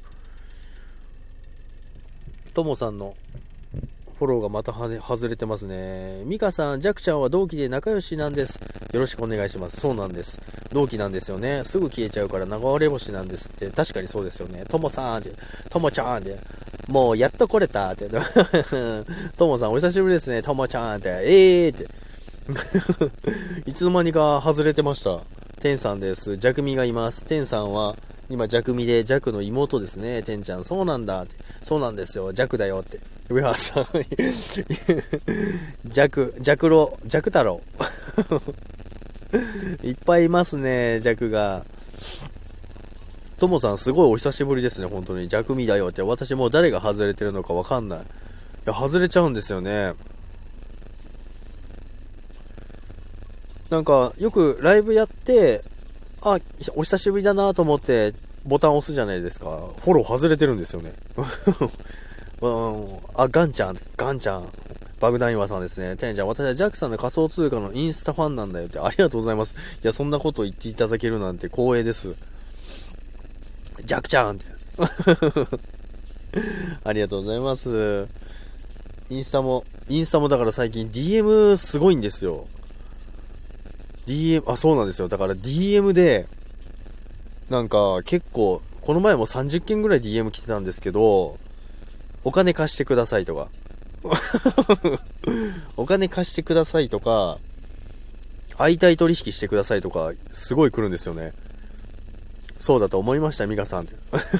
[2.55, 3.15] ともさんの
[4.23, 6.23] フォローがまた外れてますね。
[6.27, 8.61] ミカさん、ジャクちゃんは同期で仲良しなんです。
[8.93, 9.81] よろしくお願いします。
[9.81, 10.39] そうなんです。
[10.71, 11.63] 同期なんですよね。
[11.65, 13.69] すぐ消えちゃうから流れ星なんですって。
[13.71, 14.65] 確かにそうですよね。
[14.69, 15.33] ともさんって、
[15.71, 16.39] ともちゃんって、
[16.87, 18.09] もうやっと来れたって。
[19.37, 20.41] ともさん、お久しぶりですね。
[20.41, 21.89] ともちゃんって、えーって。
[23.69, 25.19] いつの間にか外れてました。
[25.61, 26.37] テンさんです。
[26.37, 27.25] ジャクミがいます。
[27.25, 27.97] テンさんは、
[28.33, 30.23] 今、ジャクミで、ジャクの妹ですね。
[30.23, 31.37] テンちゃん、そうなんだって。
[31.63, 32.33] そうなんですよ。
[32.33, 32.99] ジャクだよって。
[33.29, 33.85] 上原さん。
[35.85, 37.61] ジャク、ジャクロ、ジャク太郎。
[39.85, 41.67] いっぱいいますね、ジャクが。
[43.39, 45.29] ともさん、すごいお久しぶりですね、本当に。
[45.29, 46.01] ジャクミだよって。
[46.01, 48.01] 私もう誰が外れてるのかわかんない。
[48.01, 48.03] い
[48.65, 49.93] や、外れちゃうんですよね。
[53.69, 55.63] なんか、よくライブやって、
[56.23, 56.39] あ、
[56.75, 59.59] お久しぶりだなと思って、ボタン押すじゃないですか。
[59.85, 60.93] フォロー外れてるんですよね。
[63.15, 64.49] あ、ガンちゃん、ガンちゃん。
[65.01, 65.97] バグダイワさんですね。
[65.97, 68.79] テンちゃん、私はジャックさんの仮想通貨のインスタファンなんだよって。
[68.79, 69.57] ありがとうございます。
[69.83, 72.17] いや、そんなこと言っていただけるなんて光栄です。
[73.85, 74.45] ジャックちゃんって。
[76.85, 78.07] ありがとうございます。
[79.11, 82.47] インスタも、インスタもだから最近 DM すごいんですよ。
[84.07, 85.09] DM、あ、そうなんですよ。
[85.09, 86.27] だから DM で、
[87.51, 91.39] なんか結構、この前も30件ぐらい DM 来てたんですけど、
[92.25, 93.49] お金貸してくださいとか。
[95.77, 97.39] お金貸してくださいとか、
[98.57, 101.33] 相対取引してくださいとか、すごい来るんですよね。
[102.59, 103.95] そうだと思いました、ミカさんって。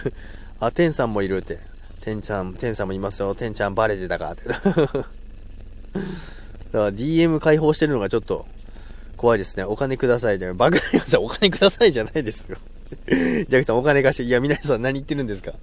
[0.61, 1.59] あ、テンさんもいるって。
[2.01, 3.35] テンちゃん、テンさんもいますよ。
[3.35, 4.49] テンちゃんバレてたかって。
[4.51, 4.63] だか
[6.73, 8.47] ら DM 開放してるのがちょっと
[9.23, 9.63] 怖いですね。
[9.63, 10.53] お金くださいで。
[10.53, 12.57] バグナイさん、お金くださいじゃないですよ。
[13.07, 15.53] ジャクさん、お金貸して、いや、皆さん何言ってるんですか？
[15.53, 15.55] い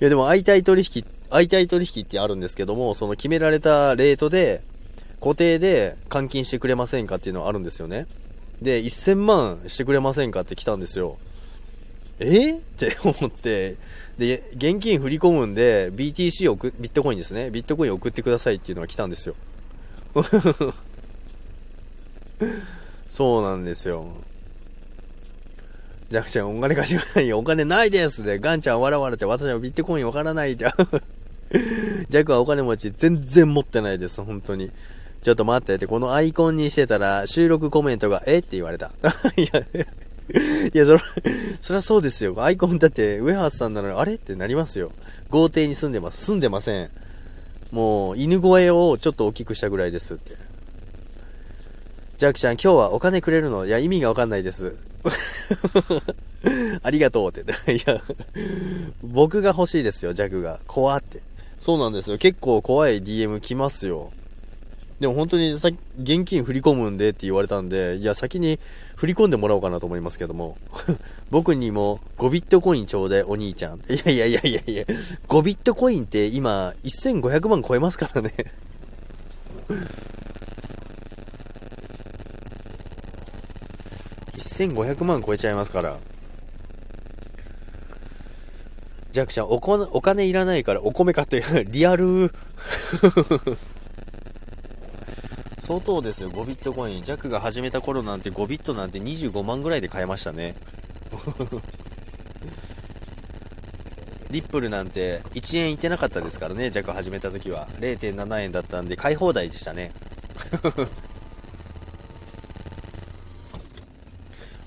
[0.00, 4.62] や、でも、相対取引、相対取引ってあるんですけども、その決められたレートで、
[5.20, 8.08] 固定で換金してくれませんかっていうのがあるんですよね。
[8.60, 11.16] で、1000万してくれませんかって来たんですよ。
[12.18, 13.76] え、って思って、
[14.18, 17.50] で、現金振り込むんで、BTC をビットコインですね。
[17.50, 19.36] ビットコイン送ってくださいっていうのが来たんですよ。
[23.10, 24.06] そうなんですよ。
[26.10, 27.38] ジャクちゃん、お金貸してくださいよ。
[27.38, 30.72] お金ないですで、ガンちゃん笑われて、私はビットコインわからないって。
[32.08, 34.70] ジャクはお金持ち全然持ってないです、本当に。
[35.22, 38.92] ちょっと待ってって、このアイコンにしてたら、収録コメントが、えって言われた。
[39.36, 39.60] いや、
[40.72, 41.00] いや、それ、
[41.60, 42.34] そりゃそうですよ。
[42.38, 44.92] アイコンだって、ウェハースさんなのに、あれってなりますよ。
[45.30, 46.24] 豪邸に住んでます。
[46.24, 46.90] 住んでません。
[47.72, 50.36] もう、犬声をちょっと大きくしたぐらいですって。
[52.20, 53.64] ジャックちゃん、今日はお金くれるの？
[53.64, 54.76] いや、意味がわかんないです。
[56.84, 57.40] ありがとうって。
[57.72, 58.02] いや、
[59.02, 60.60] 僕が欲しいですよ、ジャックが。
[60.66, 61.22] 怖って。
[61.58, 62.18] そうなんですよ。
[62.18, 64.12] 結構怖い DM 来ますよ。
[65.00, 68.58] でも本当にさ現金振り込むんでって言われたんで、いや、先に
[68.96, 70.58] 振り込んでもらおうかなと思いますけども。
[71.32, 73.78] 僕にも5ビットコインちょうだい、お兄ちゃん。
[73.78, 74.84] いやいやいやいやいや、
[75.26, 78.34] 5ビットコインって今、1500万超えますからね
[84.40, 85.98] 1500万超えちゃいますから。
[89.12, 92.32] ジャクちゃん、おこお金いらないからお米買って、 リアル
[95.58, 97.04] 相当ですよ、5ビットコイン。
[97.04, 100.54] ジャクが始めた頃なんて5ビットなんて25万ぐらいで買えましたね。
[104.30, 107.68] リップルなんて1円いってなかったですからね、ジャク始めた時は。
[107.80, 109.90] 0.7円だったんで買い放題でしたね。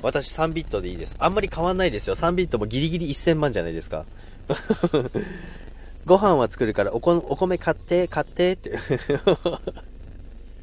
[0.04, 1.16] 私3ビットでいいです。
[1.20, 2.16] あんまり変わんないですよ。
[2.16, 4.06] 3ビットもギリギリ1000万じゃないですか。
[6.06, 8.78] ご飯は作るからおこお米買って、買ってって。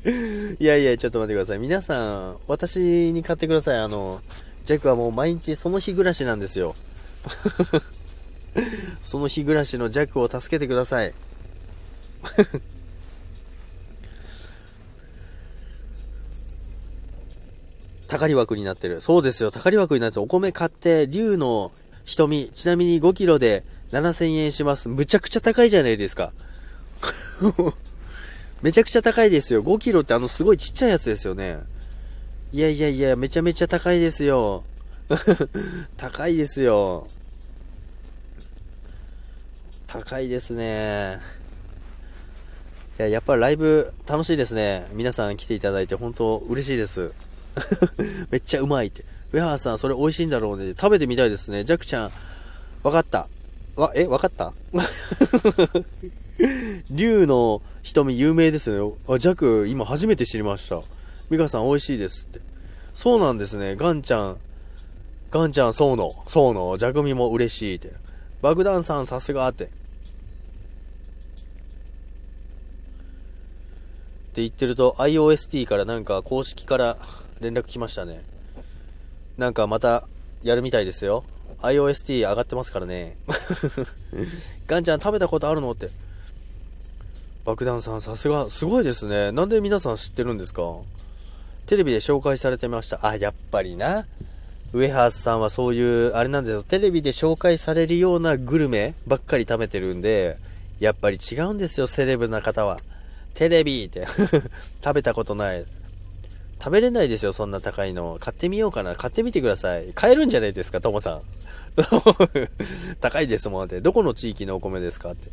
[0.61, 1.59] いやいや、ちょっと待ってください。
[1.59, 3.79] 皆さん、私に買ってください。
[3.79, 4.21] あの、
[4.67, 6.75] ジャックはもう毎日その日暮らしなんですよ。
[9.01, 11.15] その日暮らしのジャックを助けてください。
[18.11, 19.01] たかり枠になってる。
[19.01, 20.23] そうですよ、たかり枠になってる。
[20.23, 21.71] お米買って、竜の
[22.05, 24.89] 瞳、ちなみに5キロで7000円します。
[24.89, 26.33] むちゃくちゃ高いじゃないですか。
[28.63, 29.63] めちゃくちゃ高いですよ。
[29.63, 31.61] 5キロってあのすごいちっちゃいやつですよね。
[32.53, 34.65] いやいやいや、めちゃめちゃ高いですよ。
[35.97, 37.07] 高いですよ。
[39.87, 41.21] 高いですね。
[42.99, 44.89] いや、やっぱライブ楽しいですね。
[44.95, 47.13] 皆さん来ていただいて本当嬉しいです。
[48.31, 49.05] めっちゃうまいって。
[49.33, 50.75] ウェハーさん、それ美味しいんだろうね。
[50.77, 51.65] 食べてみたいですね。
[51.65, 52.11] ジャクちゃん、
[52.83, 53.29] わかった。
[53.77, 54.53] わ、え、わかった？
[56.91, 58.97] 竜の瞳有名ですよね。
[59.15, 60.81] あ、ジャク、今初めて知りました。
[61.29, 62.41] ミカさん美味しいですって。
[62.95, 63.77] そうなんですね。
[63.77, 64.37] ガンちゃん、
[65.31, 67.93] ガンちゃん、そうの、そうの、ジャクミも嬉しいって。
[68.43, 69.65] 爆弾さん、さすがって。
[69.65, 69.69] っ
[74.33, 76.97] て言ってると iOST からなんか公式から
[77.41, 78.23] 連絡来ましたね。
[79.39, 80.07] なんかまた
[80.43, 81.25] やるみたいですよ。
[81.63, 83.17] iOST 上がってますからね。
[84.67, 85.91] ガンちゃん食べたことあるのって。
[87.45, 89.33] 爆弾さんさすが、すごいですね。
[89.33, 90.63] なんで皆さん知ってるんですか？
[91.67, 93.01] テレビで紹介されてました。
[93.07, 94.07] あ、やっぱりな。
[94.73, 96.63] ウエハースさんはそういう、あれなんですよ。
[96.63, 100.37] テレビで紹介されるようなグルメばっかり食べてるんで、
[100.79, 102.81] やっぱり違うんですよ、セレブな方は。
[103.35, 104.07] テレビって
[104.85, 105.65] 食べたことない。
[106.63, 108.19] 食べれないですよ、そんな高いの。
[108.21, 108.95] 買ってみようかな。
[108.95, 109.93] 買ってみてください。
[109.95, 111.23] 買えるんじゃないですか、ともさん。
[113.01, 113.81] 高いですもんって。
[113.81, 115.31] どこの地域のお米ですかって。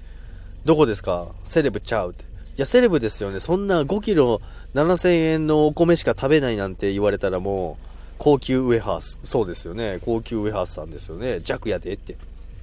[0.66, 1.28] どこですか？
[1.44, 2.24] セレブちゃうって。
[2.24, 2.26] い
[2.58, 3.40] や、セレブですよね。
[3.40, 4.42] そんな5キロ
[4.74, 7.86] 7000円のお米しか食べないなんて言われたらもう、
[8.18, 9.20] 高級ウェハース。
[9.24, 10.00] そうですよね。
[10.04, 11.40] 高級ウェハースさんですよね。
[11.42, 12.16] 弱やでって。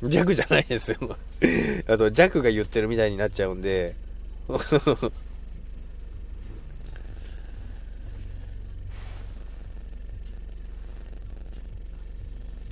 [0.03, 0.99] 弱じゃないですよ。
[2.13, 3.95] 弱が言ってるみたいになっちゃうんで。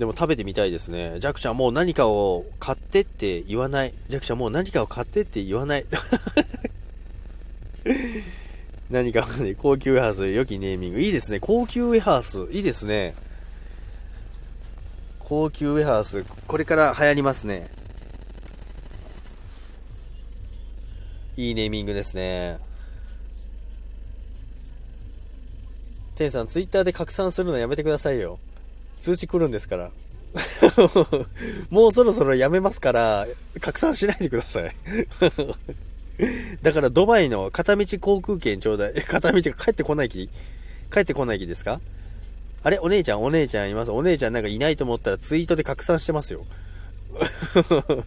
[0.03, 1.21] でも食べてみたいですね。
[1.21, 3.93] ジャクちゃんもう何かを買ってって言わない。
[4.09, 5.85] ジャクちゃんもう何かを買ってって言わない。
[8.91, 10.99] 何かね、高級ウェハース、良きネーミング。
[10.99, 11.39] いいですね。
[11.39, 12.51] 高級ウェハース。
[12.51, 13.15] いいですね。
[15.19, 16.25] 高級ウェハース。
[16.47, 17.69] これから流行りますね。
[21.37, 22.59] いいネーミングですね。
[26.15, 28.37] テンさん、ツイッターで拡散するのやめてくださいよ。
[29.03, 29.91] 通知来るんですから。
[31.69, 33.27] もうそろそろやめますから、
[33.59, 34.73] 拡散しないでください。
[36.61, 38.93] だからドバイの片道航空券ちょうだい。
[38.93, 40.29] 片道が帰ってこない気？
[40.91, 41.81] 帰ってこない気ですか？
[42.63, 42.79] あれ？
[42.79, 43.91] お姉ちゃん、お姉ちゃんいます？
[43.91, 46.45] お姉ちゃんなんかいないと思ったらツイートで拡散してますよ。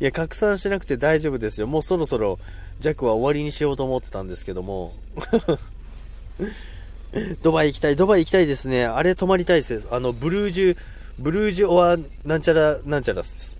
[0.00, 1.68] いや、拡散しなくて大丈夫ですよ。
[1.68, 2.40] もうそろそろ
[2.80, 4.92] 弱は終わりにしようと思ってたんですけども。
[7.42, 8.84] ドバイ行きたい、ドバイ行きたいですね。
[8.84, 9.86] あれ泊まりたいです。
[9.90, 10.76] あの、ブルージュ、
[11.18, 13.58] ブルージュオアなんちゃらなんちゃらです。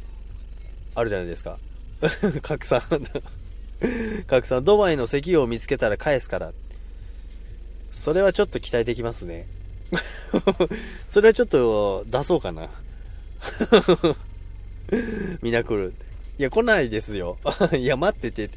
[0.95, 1.59] あるじゃないですか。
[2.43, 2.83] 拡散。
[4.27, 4.65] 拡散。
[4.65, 6.53] ドバイの石油を見つけたら返すから。
[7.93, 9.47] それはちょっと期待できますね。
[11.07, 12.71] それはちょっと出そうかな。
[15.43, 15.93] みんな来る。
[16.39, 17.37] いや、来ないですよ。
[17.77, 18.49] いや、待ってて。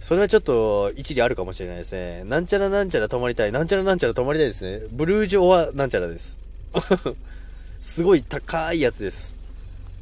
[0.00, 2.24] それはちょっと一時あるかもしれないですね。
[2.24, 3.52] なんちゃらなんちゃら泊まりたい。
[3.52, 4.86] なんちゃらなんちゃら泊まりたいですね。
[4.90, 6.40] ブルージュオアなんちゃらです。
[7.82, 9.34] すごい高いやつです。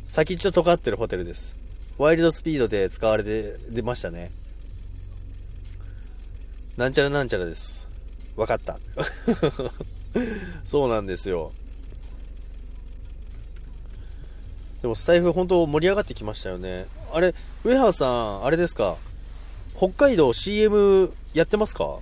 [0.08, 1.56] 先っちょ尖ってるホテルです。
[1.98, 4.30] ワイルドスピードで使われて、出ましたね。
[6.76, 7.88] なんちゃらなんちゃらです。
[8.36, 8.78] わかった。
[10.64, 11.50] そうなんですよ。
[14.80, 16.86] でもスタイフ本当盛り上がってきましたよね。
[17.12, 17.34] あれ、
[17.64, 18.96] ウェハーさん、あれですか？
[19.78, 22.00] 北海道 CM やってますか？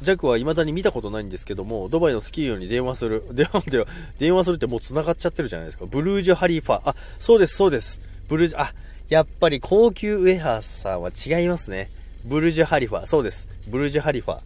[0.00, 3.22] ジャックは未だに見たことないんですけども、ドバイのスキー用に電話する。
[3.32, 3.84] 電 話で、
[4.18, 5.84] 電話するってもう繋がっちゃってるじゃないですか。
[5.84, 6.80] ブルージュハリーファ。
[6.86, 8.00] あ、そうです、そうです。
[8.28, 8.72] ブルージュ、あ、
[9.10, 11.90] やっぱり高級ウェハーさんは違いますね。
[12.24, 13.04] ブルージュハリファ。
[13.04, 13.46] そうです。
[13.68, 14.38] ブルージュハリファ。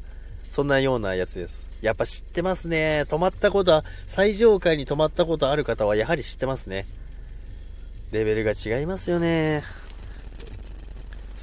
[0.51, 1.69] そんなようなやつです。
[1.83, 3.05] やっぱ知ってますね。
[3.09, 6.85] 泊まったことは、最上階に泊まったことある方はやはり知ってますね。
[8.11, 9.63] レベルが違いますよね。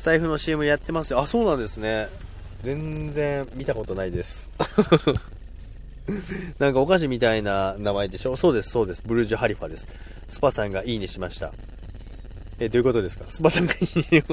[0.04, 1.22] スタイフの CM やってますよ。
[1.22, 2.10] あ、そうなんですね。
[2.62, 4.52] 全然見たことないです。
[6.60, 8.36] なんかお菓子みたいな名前でしょ？
[8.36, 9.04] そうです、そうです。
[9.06, 9.88] ブルージュハリファです。
[10.28, 11.54] スパさんがいいねしました。
[12.60, 13.24] え、どういうことですか？
[13.30, 13.80] スパさんがいい
[14.14, 14.26] ね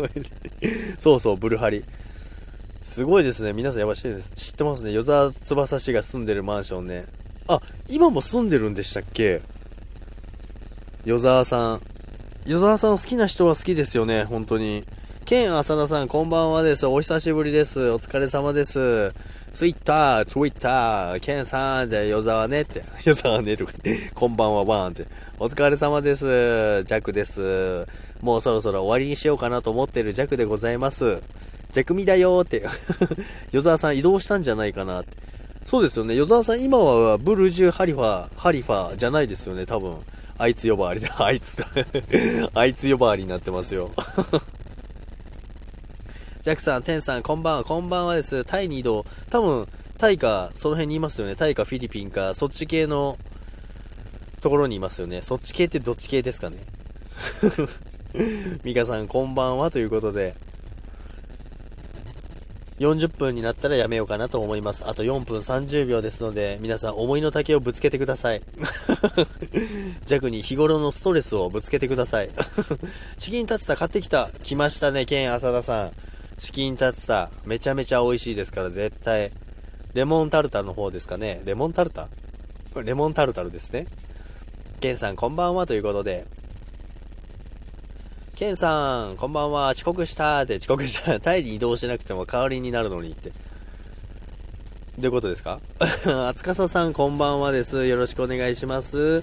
[0.98, 1.84] そうそう、ブルハリ。
[2.82, 3.52] すごいですね。
[3.52, 4.90] 皆さんやばい知ってますね。
[4.90, 7.06] 与沢翼氏が住んでるマンションね。
[7.46, 9.40] あ、今も住んでるんでしたっけ？
[11.04, 11.80] 与沢さん。
[12.44, 14.24] 与沢さん好きな人は好きですよね。
[14.24, 14.84] 本当に。
[15.24, 16.86] ケン浅田さん、こんばんはです。
[16.86, 17.90] お久しぶりです。
[17.92, 19.12] お疲れ様です。
[19.52, 22.82] ツイッター、ツイッター、ケンさんで、与沢ねって。
[23.06, 23.72] 与沢ねとか、
[24.14, 25.06] こんばんはバーンって。
[25.38, 26.24] お疲れ様です。
[26.84, 27.86] ジャクです。
[28.20, 31.22] もうそろそろ終わりにしようかなと思ってるジャクでございます。
[31.70, 32.66] ジャクミだよーって。
[33.52, 35.16] 与沢さん移動したんじゃないかなって。
[35.64, 36.16] そうですよね。
[36.16, 39.98] 与沢さん今はブルジュ、ハリファ、ハリファじゃないですよね、多分。
[40.38, 41.14] あいつ呼ばわりだ。
[41.18, 41.68] あいつだ。
[42.54, 43.90] あいつ呼ばわりになってますよ。
[46.42, 48.46] ジャックさん、テンさん、こんばんは、こんばんはです。
[48.46, 49.04] タイに移動。
[49.28, 49.68] 多分、
[49.98, 51.36] タイか、その辺にいますよね。
[51.36, 53.18] タイかフィリピンか、そっち系の
[54.40, 55.20] ところにいますよね。
[55.20, 56.56] そっち系ってどっち系ですかね。
[58.64, 60.34] ミカさん、こんばんはということで、
[62.78, 64.84] 40分になったらやめようかなと思います。
[64.88, 68.40] あと4分30秒ですので、皆さん思いの丈をぶつけてください。
[70.08, 72.30] 弱に日頃のストレスをぶつけてください。
[73.18, 74.30] チキンタツタ買ってきた。
[74.42, 76.09] 来ましたね、ケン浅田さん。
[76.40, 79.30] チキンタツタ、めちゃめちゃ美味しいですから、絶対。
[79.92, 81.42] レモンタルタの方ですかね。
[81.44, 82.08] レモンタルタ？
[82.82, 83.86] レモンタルタルですね。
[84.80, 86.26] ケンさん、こんばんはということで。
[88.36, 89.68] ケンさん、こんばんは。
[89.72, 91.20] 遅刻したって遅刻した。
[91.20, 93.28] タイに移動しなくても代わりになるのにって。
[93.30, 93.34] ど
[95.02, 95.60] ういうことですか？
[96.06, 97.86] あつかささん、こんばんはです。
[97.86, 99.22] よろしくお願いします。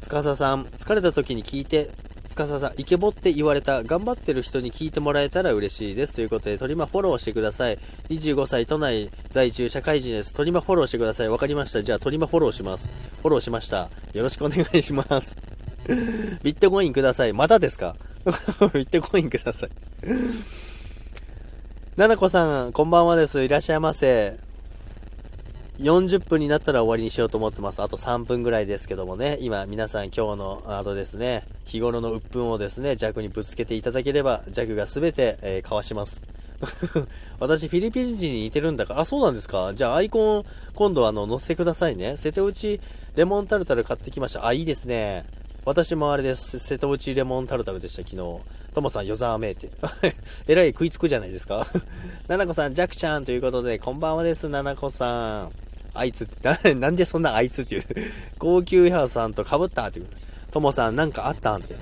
[0.00, 1.90] つかささん、疲れた時に聞いて、
[2.32, 6.14] つかささん、イケボって言われた、頑張ってる人に聞いてもらえたら嬉しいです。
[6.14, 7.78] ということで、トリマフォローしてください。
[8.08, 10.32] 25歳都内在住社会人です。
[10.32, 11.28] トリマフォローしてください。
[11.28, 11.82] わかりました。
[11.82, 12.88] じゃあ、トリマフォローします。
[13.20, 13.90] フォローしました。
[14.14, 15.36] よろしくお願いします。
[16.42, 17.34] ビットコインください。
[17.34, 17.96] またですか？
[18.24, 18.30] ビ
[18.80, 19.70] ットコインください。
[21.96, 23.44] ななこさん、こんばんはです。
[23.44, 24.51] いらっしゃいませ。
[25.78, 27.82] 40分になったら終わりにしようと思ってます。
[27.82, 36.22] あと3分ぐらいですけどもね、今皆さん今日のあとですね、日頃の鬱憤をですね、弱にぶつけていただければ、弱が全て、えー、かわします。
[37.40, 39.72] 私、フィリピン人に似てるんだから、あ、そうなんですか？
[39.74, 40.44] じゃあアイコン、
[40.74, 42.16] 今度あの、載せてくださいね。
[42.16, 42.80] 瀬戸内
[43.16, 44.46] レモンタルタル買ってきました。
[44.46, 45.24] あ、いいですね。
[45.64, 46.58] 私もあれです。
[46.58, 48.40] 瀬戸内レモンタルタルでした、昨日。
[48.74, 49.70] ともさん、与沢めいて。
[50.48, 51.66] えらい食いつくじゃないですか。
[52.28, 55.50] ななこさん、ジャクちゃんということで、こんばんはです、ななこさん。
[55.94, 57.84] あいつって、 なんでそんなあいつっていう、
[58.38, 60.06] 高級屋さんと被ったっていう。
[60.50, 61.74] ともさん、なんかあったんって。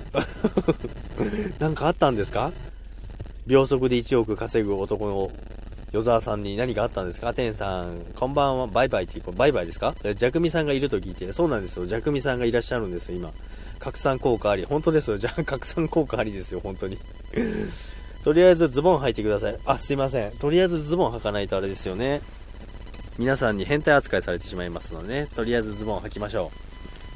[1.59, 2.51] なんかあったんですか？
[3.47, 5.31] 秒速で1億稼ぐ男の
[5.93, 7.33] 与沢さんに何かあったんですか？
[7.33, 9.95] 天さん、こんばんは、バイバイっていう、バイバイですか？
[10.03, 11.85] ジャクミさんがいると聞いて、そうなんですよ。
[11.85, 13.31] ジャクミさんがいらっしゃるんですよ、今。
[13.81, 14.63] 拡散効果あり。
[14.63, 15.17] 本当ですよ。
[15.17, 16.99] じゃあ、拡散効果ありですよ、本当に。
[18.23, 19.57] とりあえずズボン履いてください。
[19.65, 20.31] あ、すいません。
[20.33, 22.21] とりあえずズボン履かないとあれですよね。
[23.17, 26.51] 皆さんに変態扱いされてしまいますのでね、とりあえずズボン履きましょ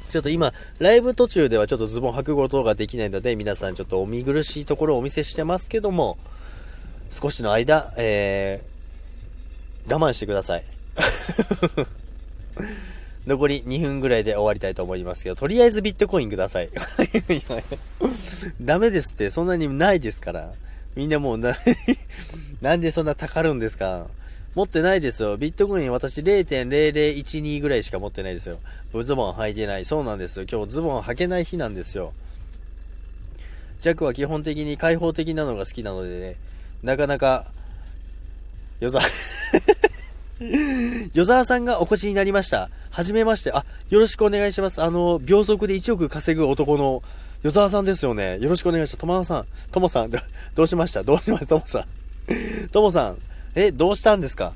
[0.08, 0.12] う。
[0.12, 6.18] ちょっと今、ライブ途中ではちょっとズボン履くことができないので、皆さんちょっとお見苦しいところをお見せしてますけども、
[7.10, 10.64] 少しの間、えー、我慢してください。
[13.26, 16.70] 残り2分ぐらいで終わりたいと思いますけど、とりあえずビットコインください。
[18.60, 20.52] ダメですって、そんなにないですから。
[20.94, 21.56] みんなもうな
[22.62, 24.06] なんでそんなたかるんですか
[24.54, 25.36] 持ってないですよ。
[25.36, 28.58] ビットコイン私0.0012ぐらいしか持ってないですよ。
[29.02, 29.84] ズボン履いてない。
[29.84, 30.46] そうなんですよ。
[30.50, 32.14] 今日ズボン履けない日なんですよ。
[33.80, 36.36] ジャックは基本的に開放的なのが好きなのでね、
[36.82, 37.44] なかなか、
[38.80, 39.00] よざ、
[41.14, 42.68] 与沢さんがお越しになりました。
[42.90, 43.52] はじめまして。
[43.52, 44.82] あ、よろしくお願いします。
[44.82, 47.02] あの、秒速で1億稼ぐ男の
[47.42, 48.38] 与沢さんですよね。
[48.40, 49.00] よろしくお願いします。
[49.00, 51.02] ともさん、ともさん、どうしました？
[51.02, 51.46] どうしました？
[51.46, 51.86] ともさん。
[52.70, 53.18] ともさん、
[53.54, 54.52] え、どうしたんですか？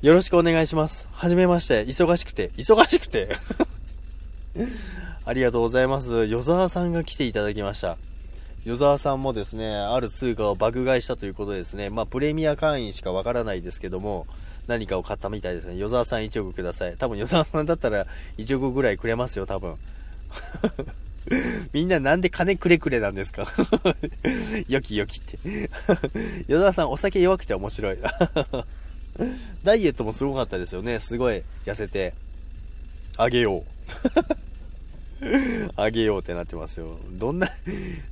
[0.00, 1.08] よろしくお願いします。
[1.12, 1.84] はじめまして。
[1.84, 2.50] 忙しくて。
[2.56, 3.28] 忙しくて
[5.26, 6.26] ありがとうございます。
[6.26, 7.96] 与沢さんが来ていただきました。
[8.66, 11.88] 与沢さんもですね、ある通貨を爆買いしたということですね。
[11.90, 14.26] まあ、プレミア会員しかわからないですけども、
[14.66, 15.76] 何かを買ったみたいですね。
[15.76, 16.96] 与沢さん1億ください。
[16.96, 18.06] 多分与沢さんだったら
[18.38, 19.76] 1億ぐらいくれますよ、多分。
[21.72, 23.46] みんななんで金くれくれなんですか？
[24.68, 25.38] よきよきって
[26.48, 27.98] 与沢さんお酒弱くて面白い
[29.62, 30.98] ダイエットもすごかったですよね。
[31.00, 32.12] すごい痩せて、
[33.16, 33.62] あげよう。
[35.76, 36.98] あげようってなってますよ。
[37.12, 37.48] どんな、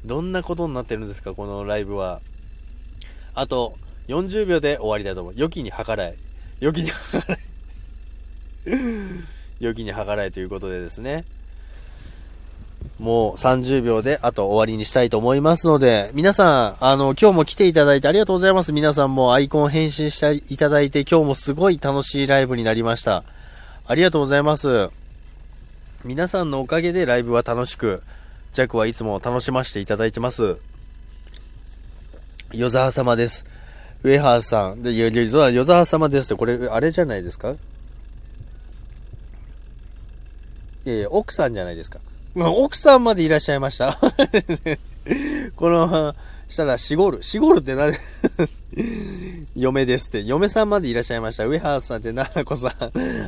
[0.05, 2.21] どんなことになってるんですか、このライブは。
[3.35, 3.77] あと、
[4.09, 5.35] 40秒で終わりだと思う。
[5.37, 6.15] 良きに計らい。
[6.63, 6.95] 良きに計
[7.27, 7.39] らい。
[9.59, 11.25] 良きに計らいということでですね。
[13.01, 18.73] もう30秒であと終わりにしたいと思いますので、皆さん、あの、今日も来ていただいてありがとうございます。
[18.73, 23.25] 皆さんもアイコン返信していただいて、今日もすごい楽しいライブになりました。
[23.85, 24.89] ありがとうございます。
[26.05, 28.05] 皆さんのおかげでライブは楽しく、
[28.53, 30.59] ジャックはいつも楽しませていただいてます。
[32.53, 33.52] 与沢様です。
[34.03, 34.83] 上原さん。
[34.83, 37.57] で、よ、よ与沢様ですって、これ、あれじゃないですかい
[40.89, 42.01] やいや、奥さんじゃないですか。
[42.35, 43.99] まあ、奥さんまでいらっしゃいました。
[45.57, 46.15] この、
[46.49, 47.23] したら、しごる。
[47.23, 47.95] しごるって何
[49.57, 50.23] 嫁ですって。
[50.23, 51.47] 嫁さんまでいらっしゃいました。
[51.47, 52.73] 上原さんってななこさん。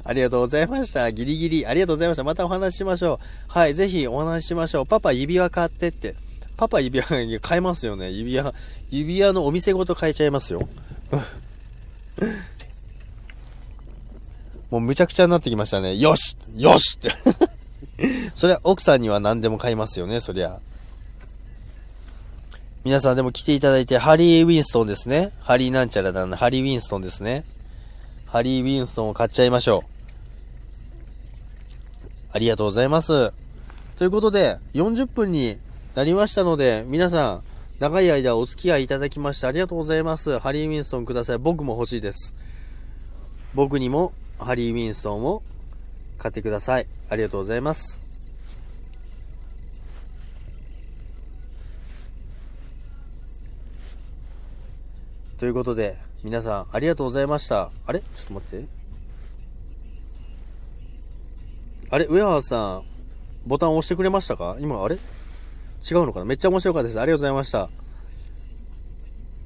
[0.05, 1.11] ありがとうございました。
[1.11, 1.67] ギリギリ。
[1.67, 2.25] ありがとうございました。
[2.25, 3.19] またお話ししましょう。
[3.49, 4.87] はい、ぜひお話ししましょう。
[4.87, 6.15] パパ指輪買ってって。
[6.57, 8.11] パパ指輪買えますよね。
[8.11, 8.55] 指輪、
[8.91, 10.61] 指輪のお店ごと買えちゃいますよ。
[14.71, 15.97] もうむちゃくちゃになってきましたね。
[15.97, 17.13] よしよしって
[18.35, 20.61] それは奥さんには何でも買いますよね、そりゃ。
[22.85, 25.33] 皆さんでも来ていただいて、ハリー・ウィンストンですね。
[25.41, 27.45] ハリーなんちゃらだな、ハリー・ウィンストンですね。
[28.27, 29.95] ハリー・ウィンストンを買っちゃいましょう。
[32.33, 33.33] ありがとうございます。
[33.97, 35.57] ということで、40分に
[35.95, 37.43] なりましたので、皆さん、
[37.79, 40.41] 長い間お付き合いいただきましてありがとうございます。
[40.41, 41.39] ハリー・ウィンストンください。
[41.39, 42.35] 僕も欲しいです。
[43.55, 45.45] 僕にもハリー・ウィンストンを
[46.19, 46.89] 買ってください。
[47.09, 48.01] ありがとうございます。
[55.39, 57.71] ということで、皆さんありがとうございました。
[57.87, 58.01] あれ？
[58.01, 58.67] ちょっと待って。
[61.91, 62.07] あれ？
[62.07, 62.83] 上原さん、
[63.47, 64.57] ボタン押してくれましたか？
[64.59, 64.99] 今、あれ？
[65.89, 66.25] 違うのかな？
[66.25, 67.01] めっちゃ面白かったです。
[67.01, 67.69] ありがとうございました。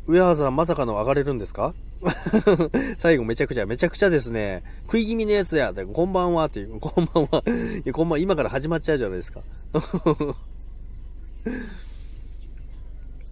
[0.06, 1.74] 上原さん、まさかの上がれるんですか？
[2.96, 9.40] 最後めちゃくちゃ、めちゃくちゃですね、食い気味のやつや、こんばんはっていう、こんばんは、いや、こんばん、今から始まっちゃうじゃないですか。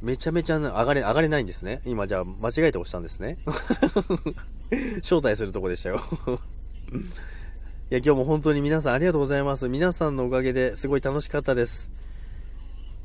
[0.03, 1.81] めちゃめちゃ上がれ、上がれないんですね。
[1.87, 3.39] 今、じゃあ、間違えて押したんですね。
[5.01, 6.01] 招待するとこでしたよ
[7.91, 9.69] いや、今日も本当に皆さんありがとうございます。
[9.69, 11.91] 皆さんのおかげですごい楽しかったです。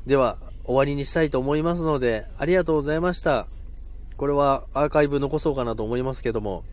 [0.06, 3.46] では、終わりにしたいと思いますので、ありがとうございました。
[4.16, 6.64] これはアーカイブ残そうかなと思いますけども、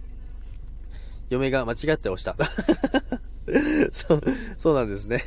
[1.30, 2.36] 嫁が間違って押した。
[3.92, 4.22] そう、
[4.58, 5.24] そうなんですね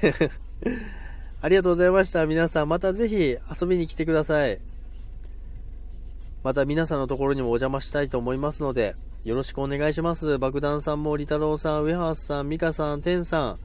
[1.43, 2.25] ありがとうございました。
[2.27, 4.61] 皆さん、またぜひ遊びに来てください。
[6.45, 8.95] また皆さんのところにもお邪魔したいと思いますので、
[9.25, 10.39] よろしくお願いします。
[10.39, 13.59] 爆弾さんも、り太郎さん、ウェハースさん、ミカさん、テンさん、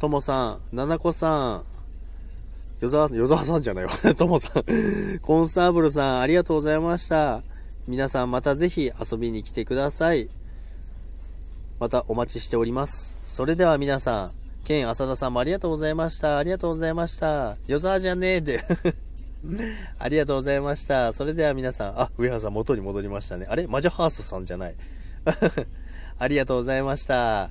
[0.00, 1.73] ともさん、ななこさん、
[2.84, 3.92] 与沢、与沢さんじゃないわ。
[4.14, 5.18] ともさん。
[5.20, 7.42] コンサーブルさん、ありがとうございました。
[7.88, 10.28] 皆さんまたぜひ遊びに来てください。
[11.80, 13.14] またお待ちしております。
[13.26, 14.32] それでは皆さん、
[14.64, 16.38] ケン浅田さんもありがとうございました。
[16.38, 17.56] ありがとうございました。
[17.66, 18.62] 与沢じゃねえで。
[19.98, 21.12] ありがとうございました。
[21.12, 23.46] それでは皆さん、あ、上原さん元に戻りましたね。
[23.48, 23.66] あれ？
[23.66, 24.74] 魔女ハースさんじゃない。
[26.18, 27.50] ありがとうございました。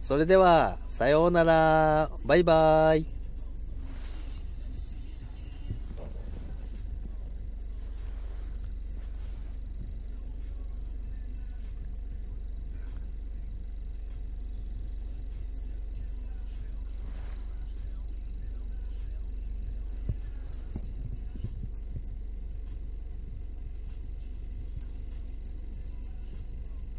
[0.00, 2.10] それでは、さようなら。
[2.24, 3.19] バイバーイ。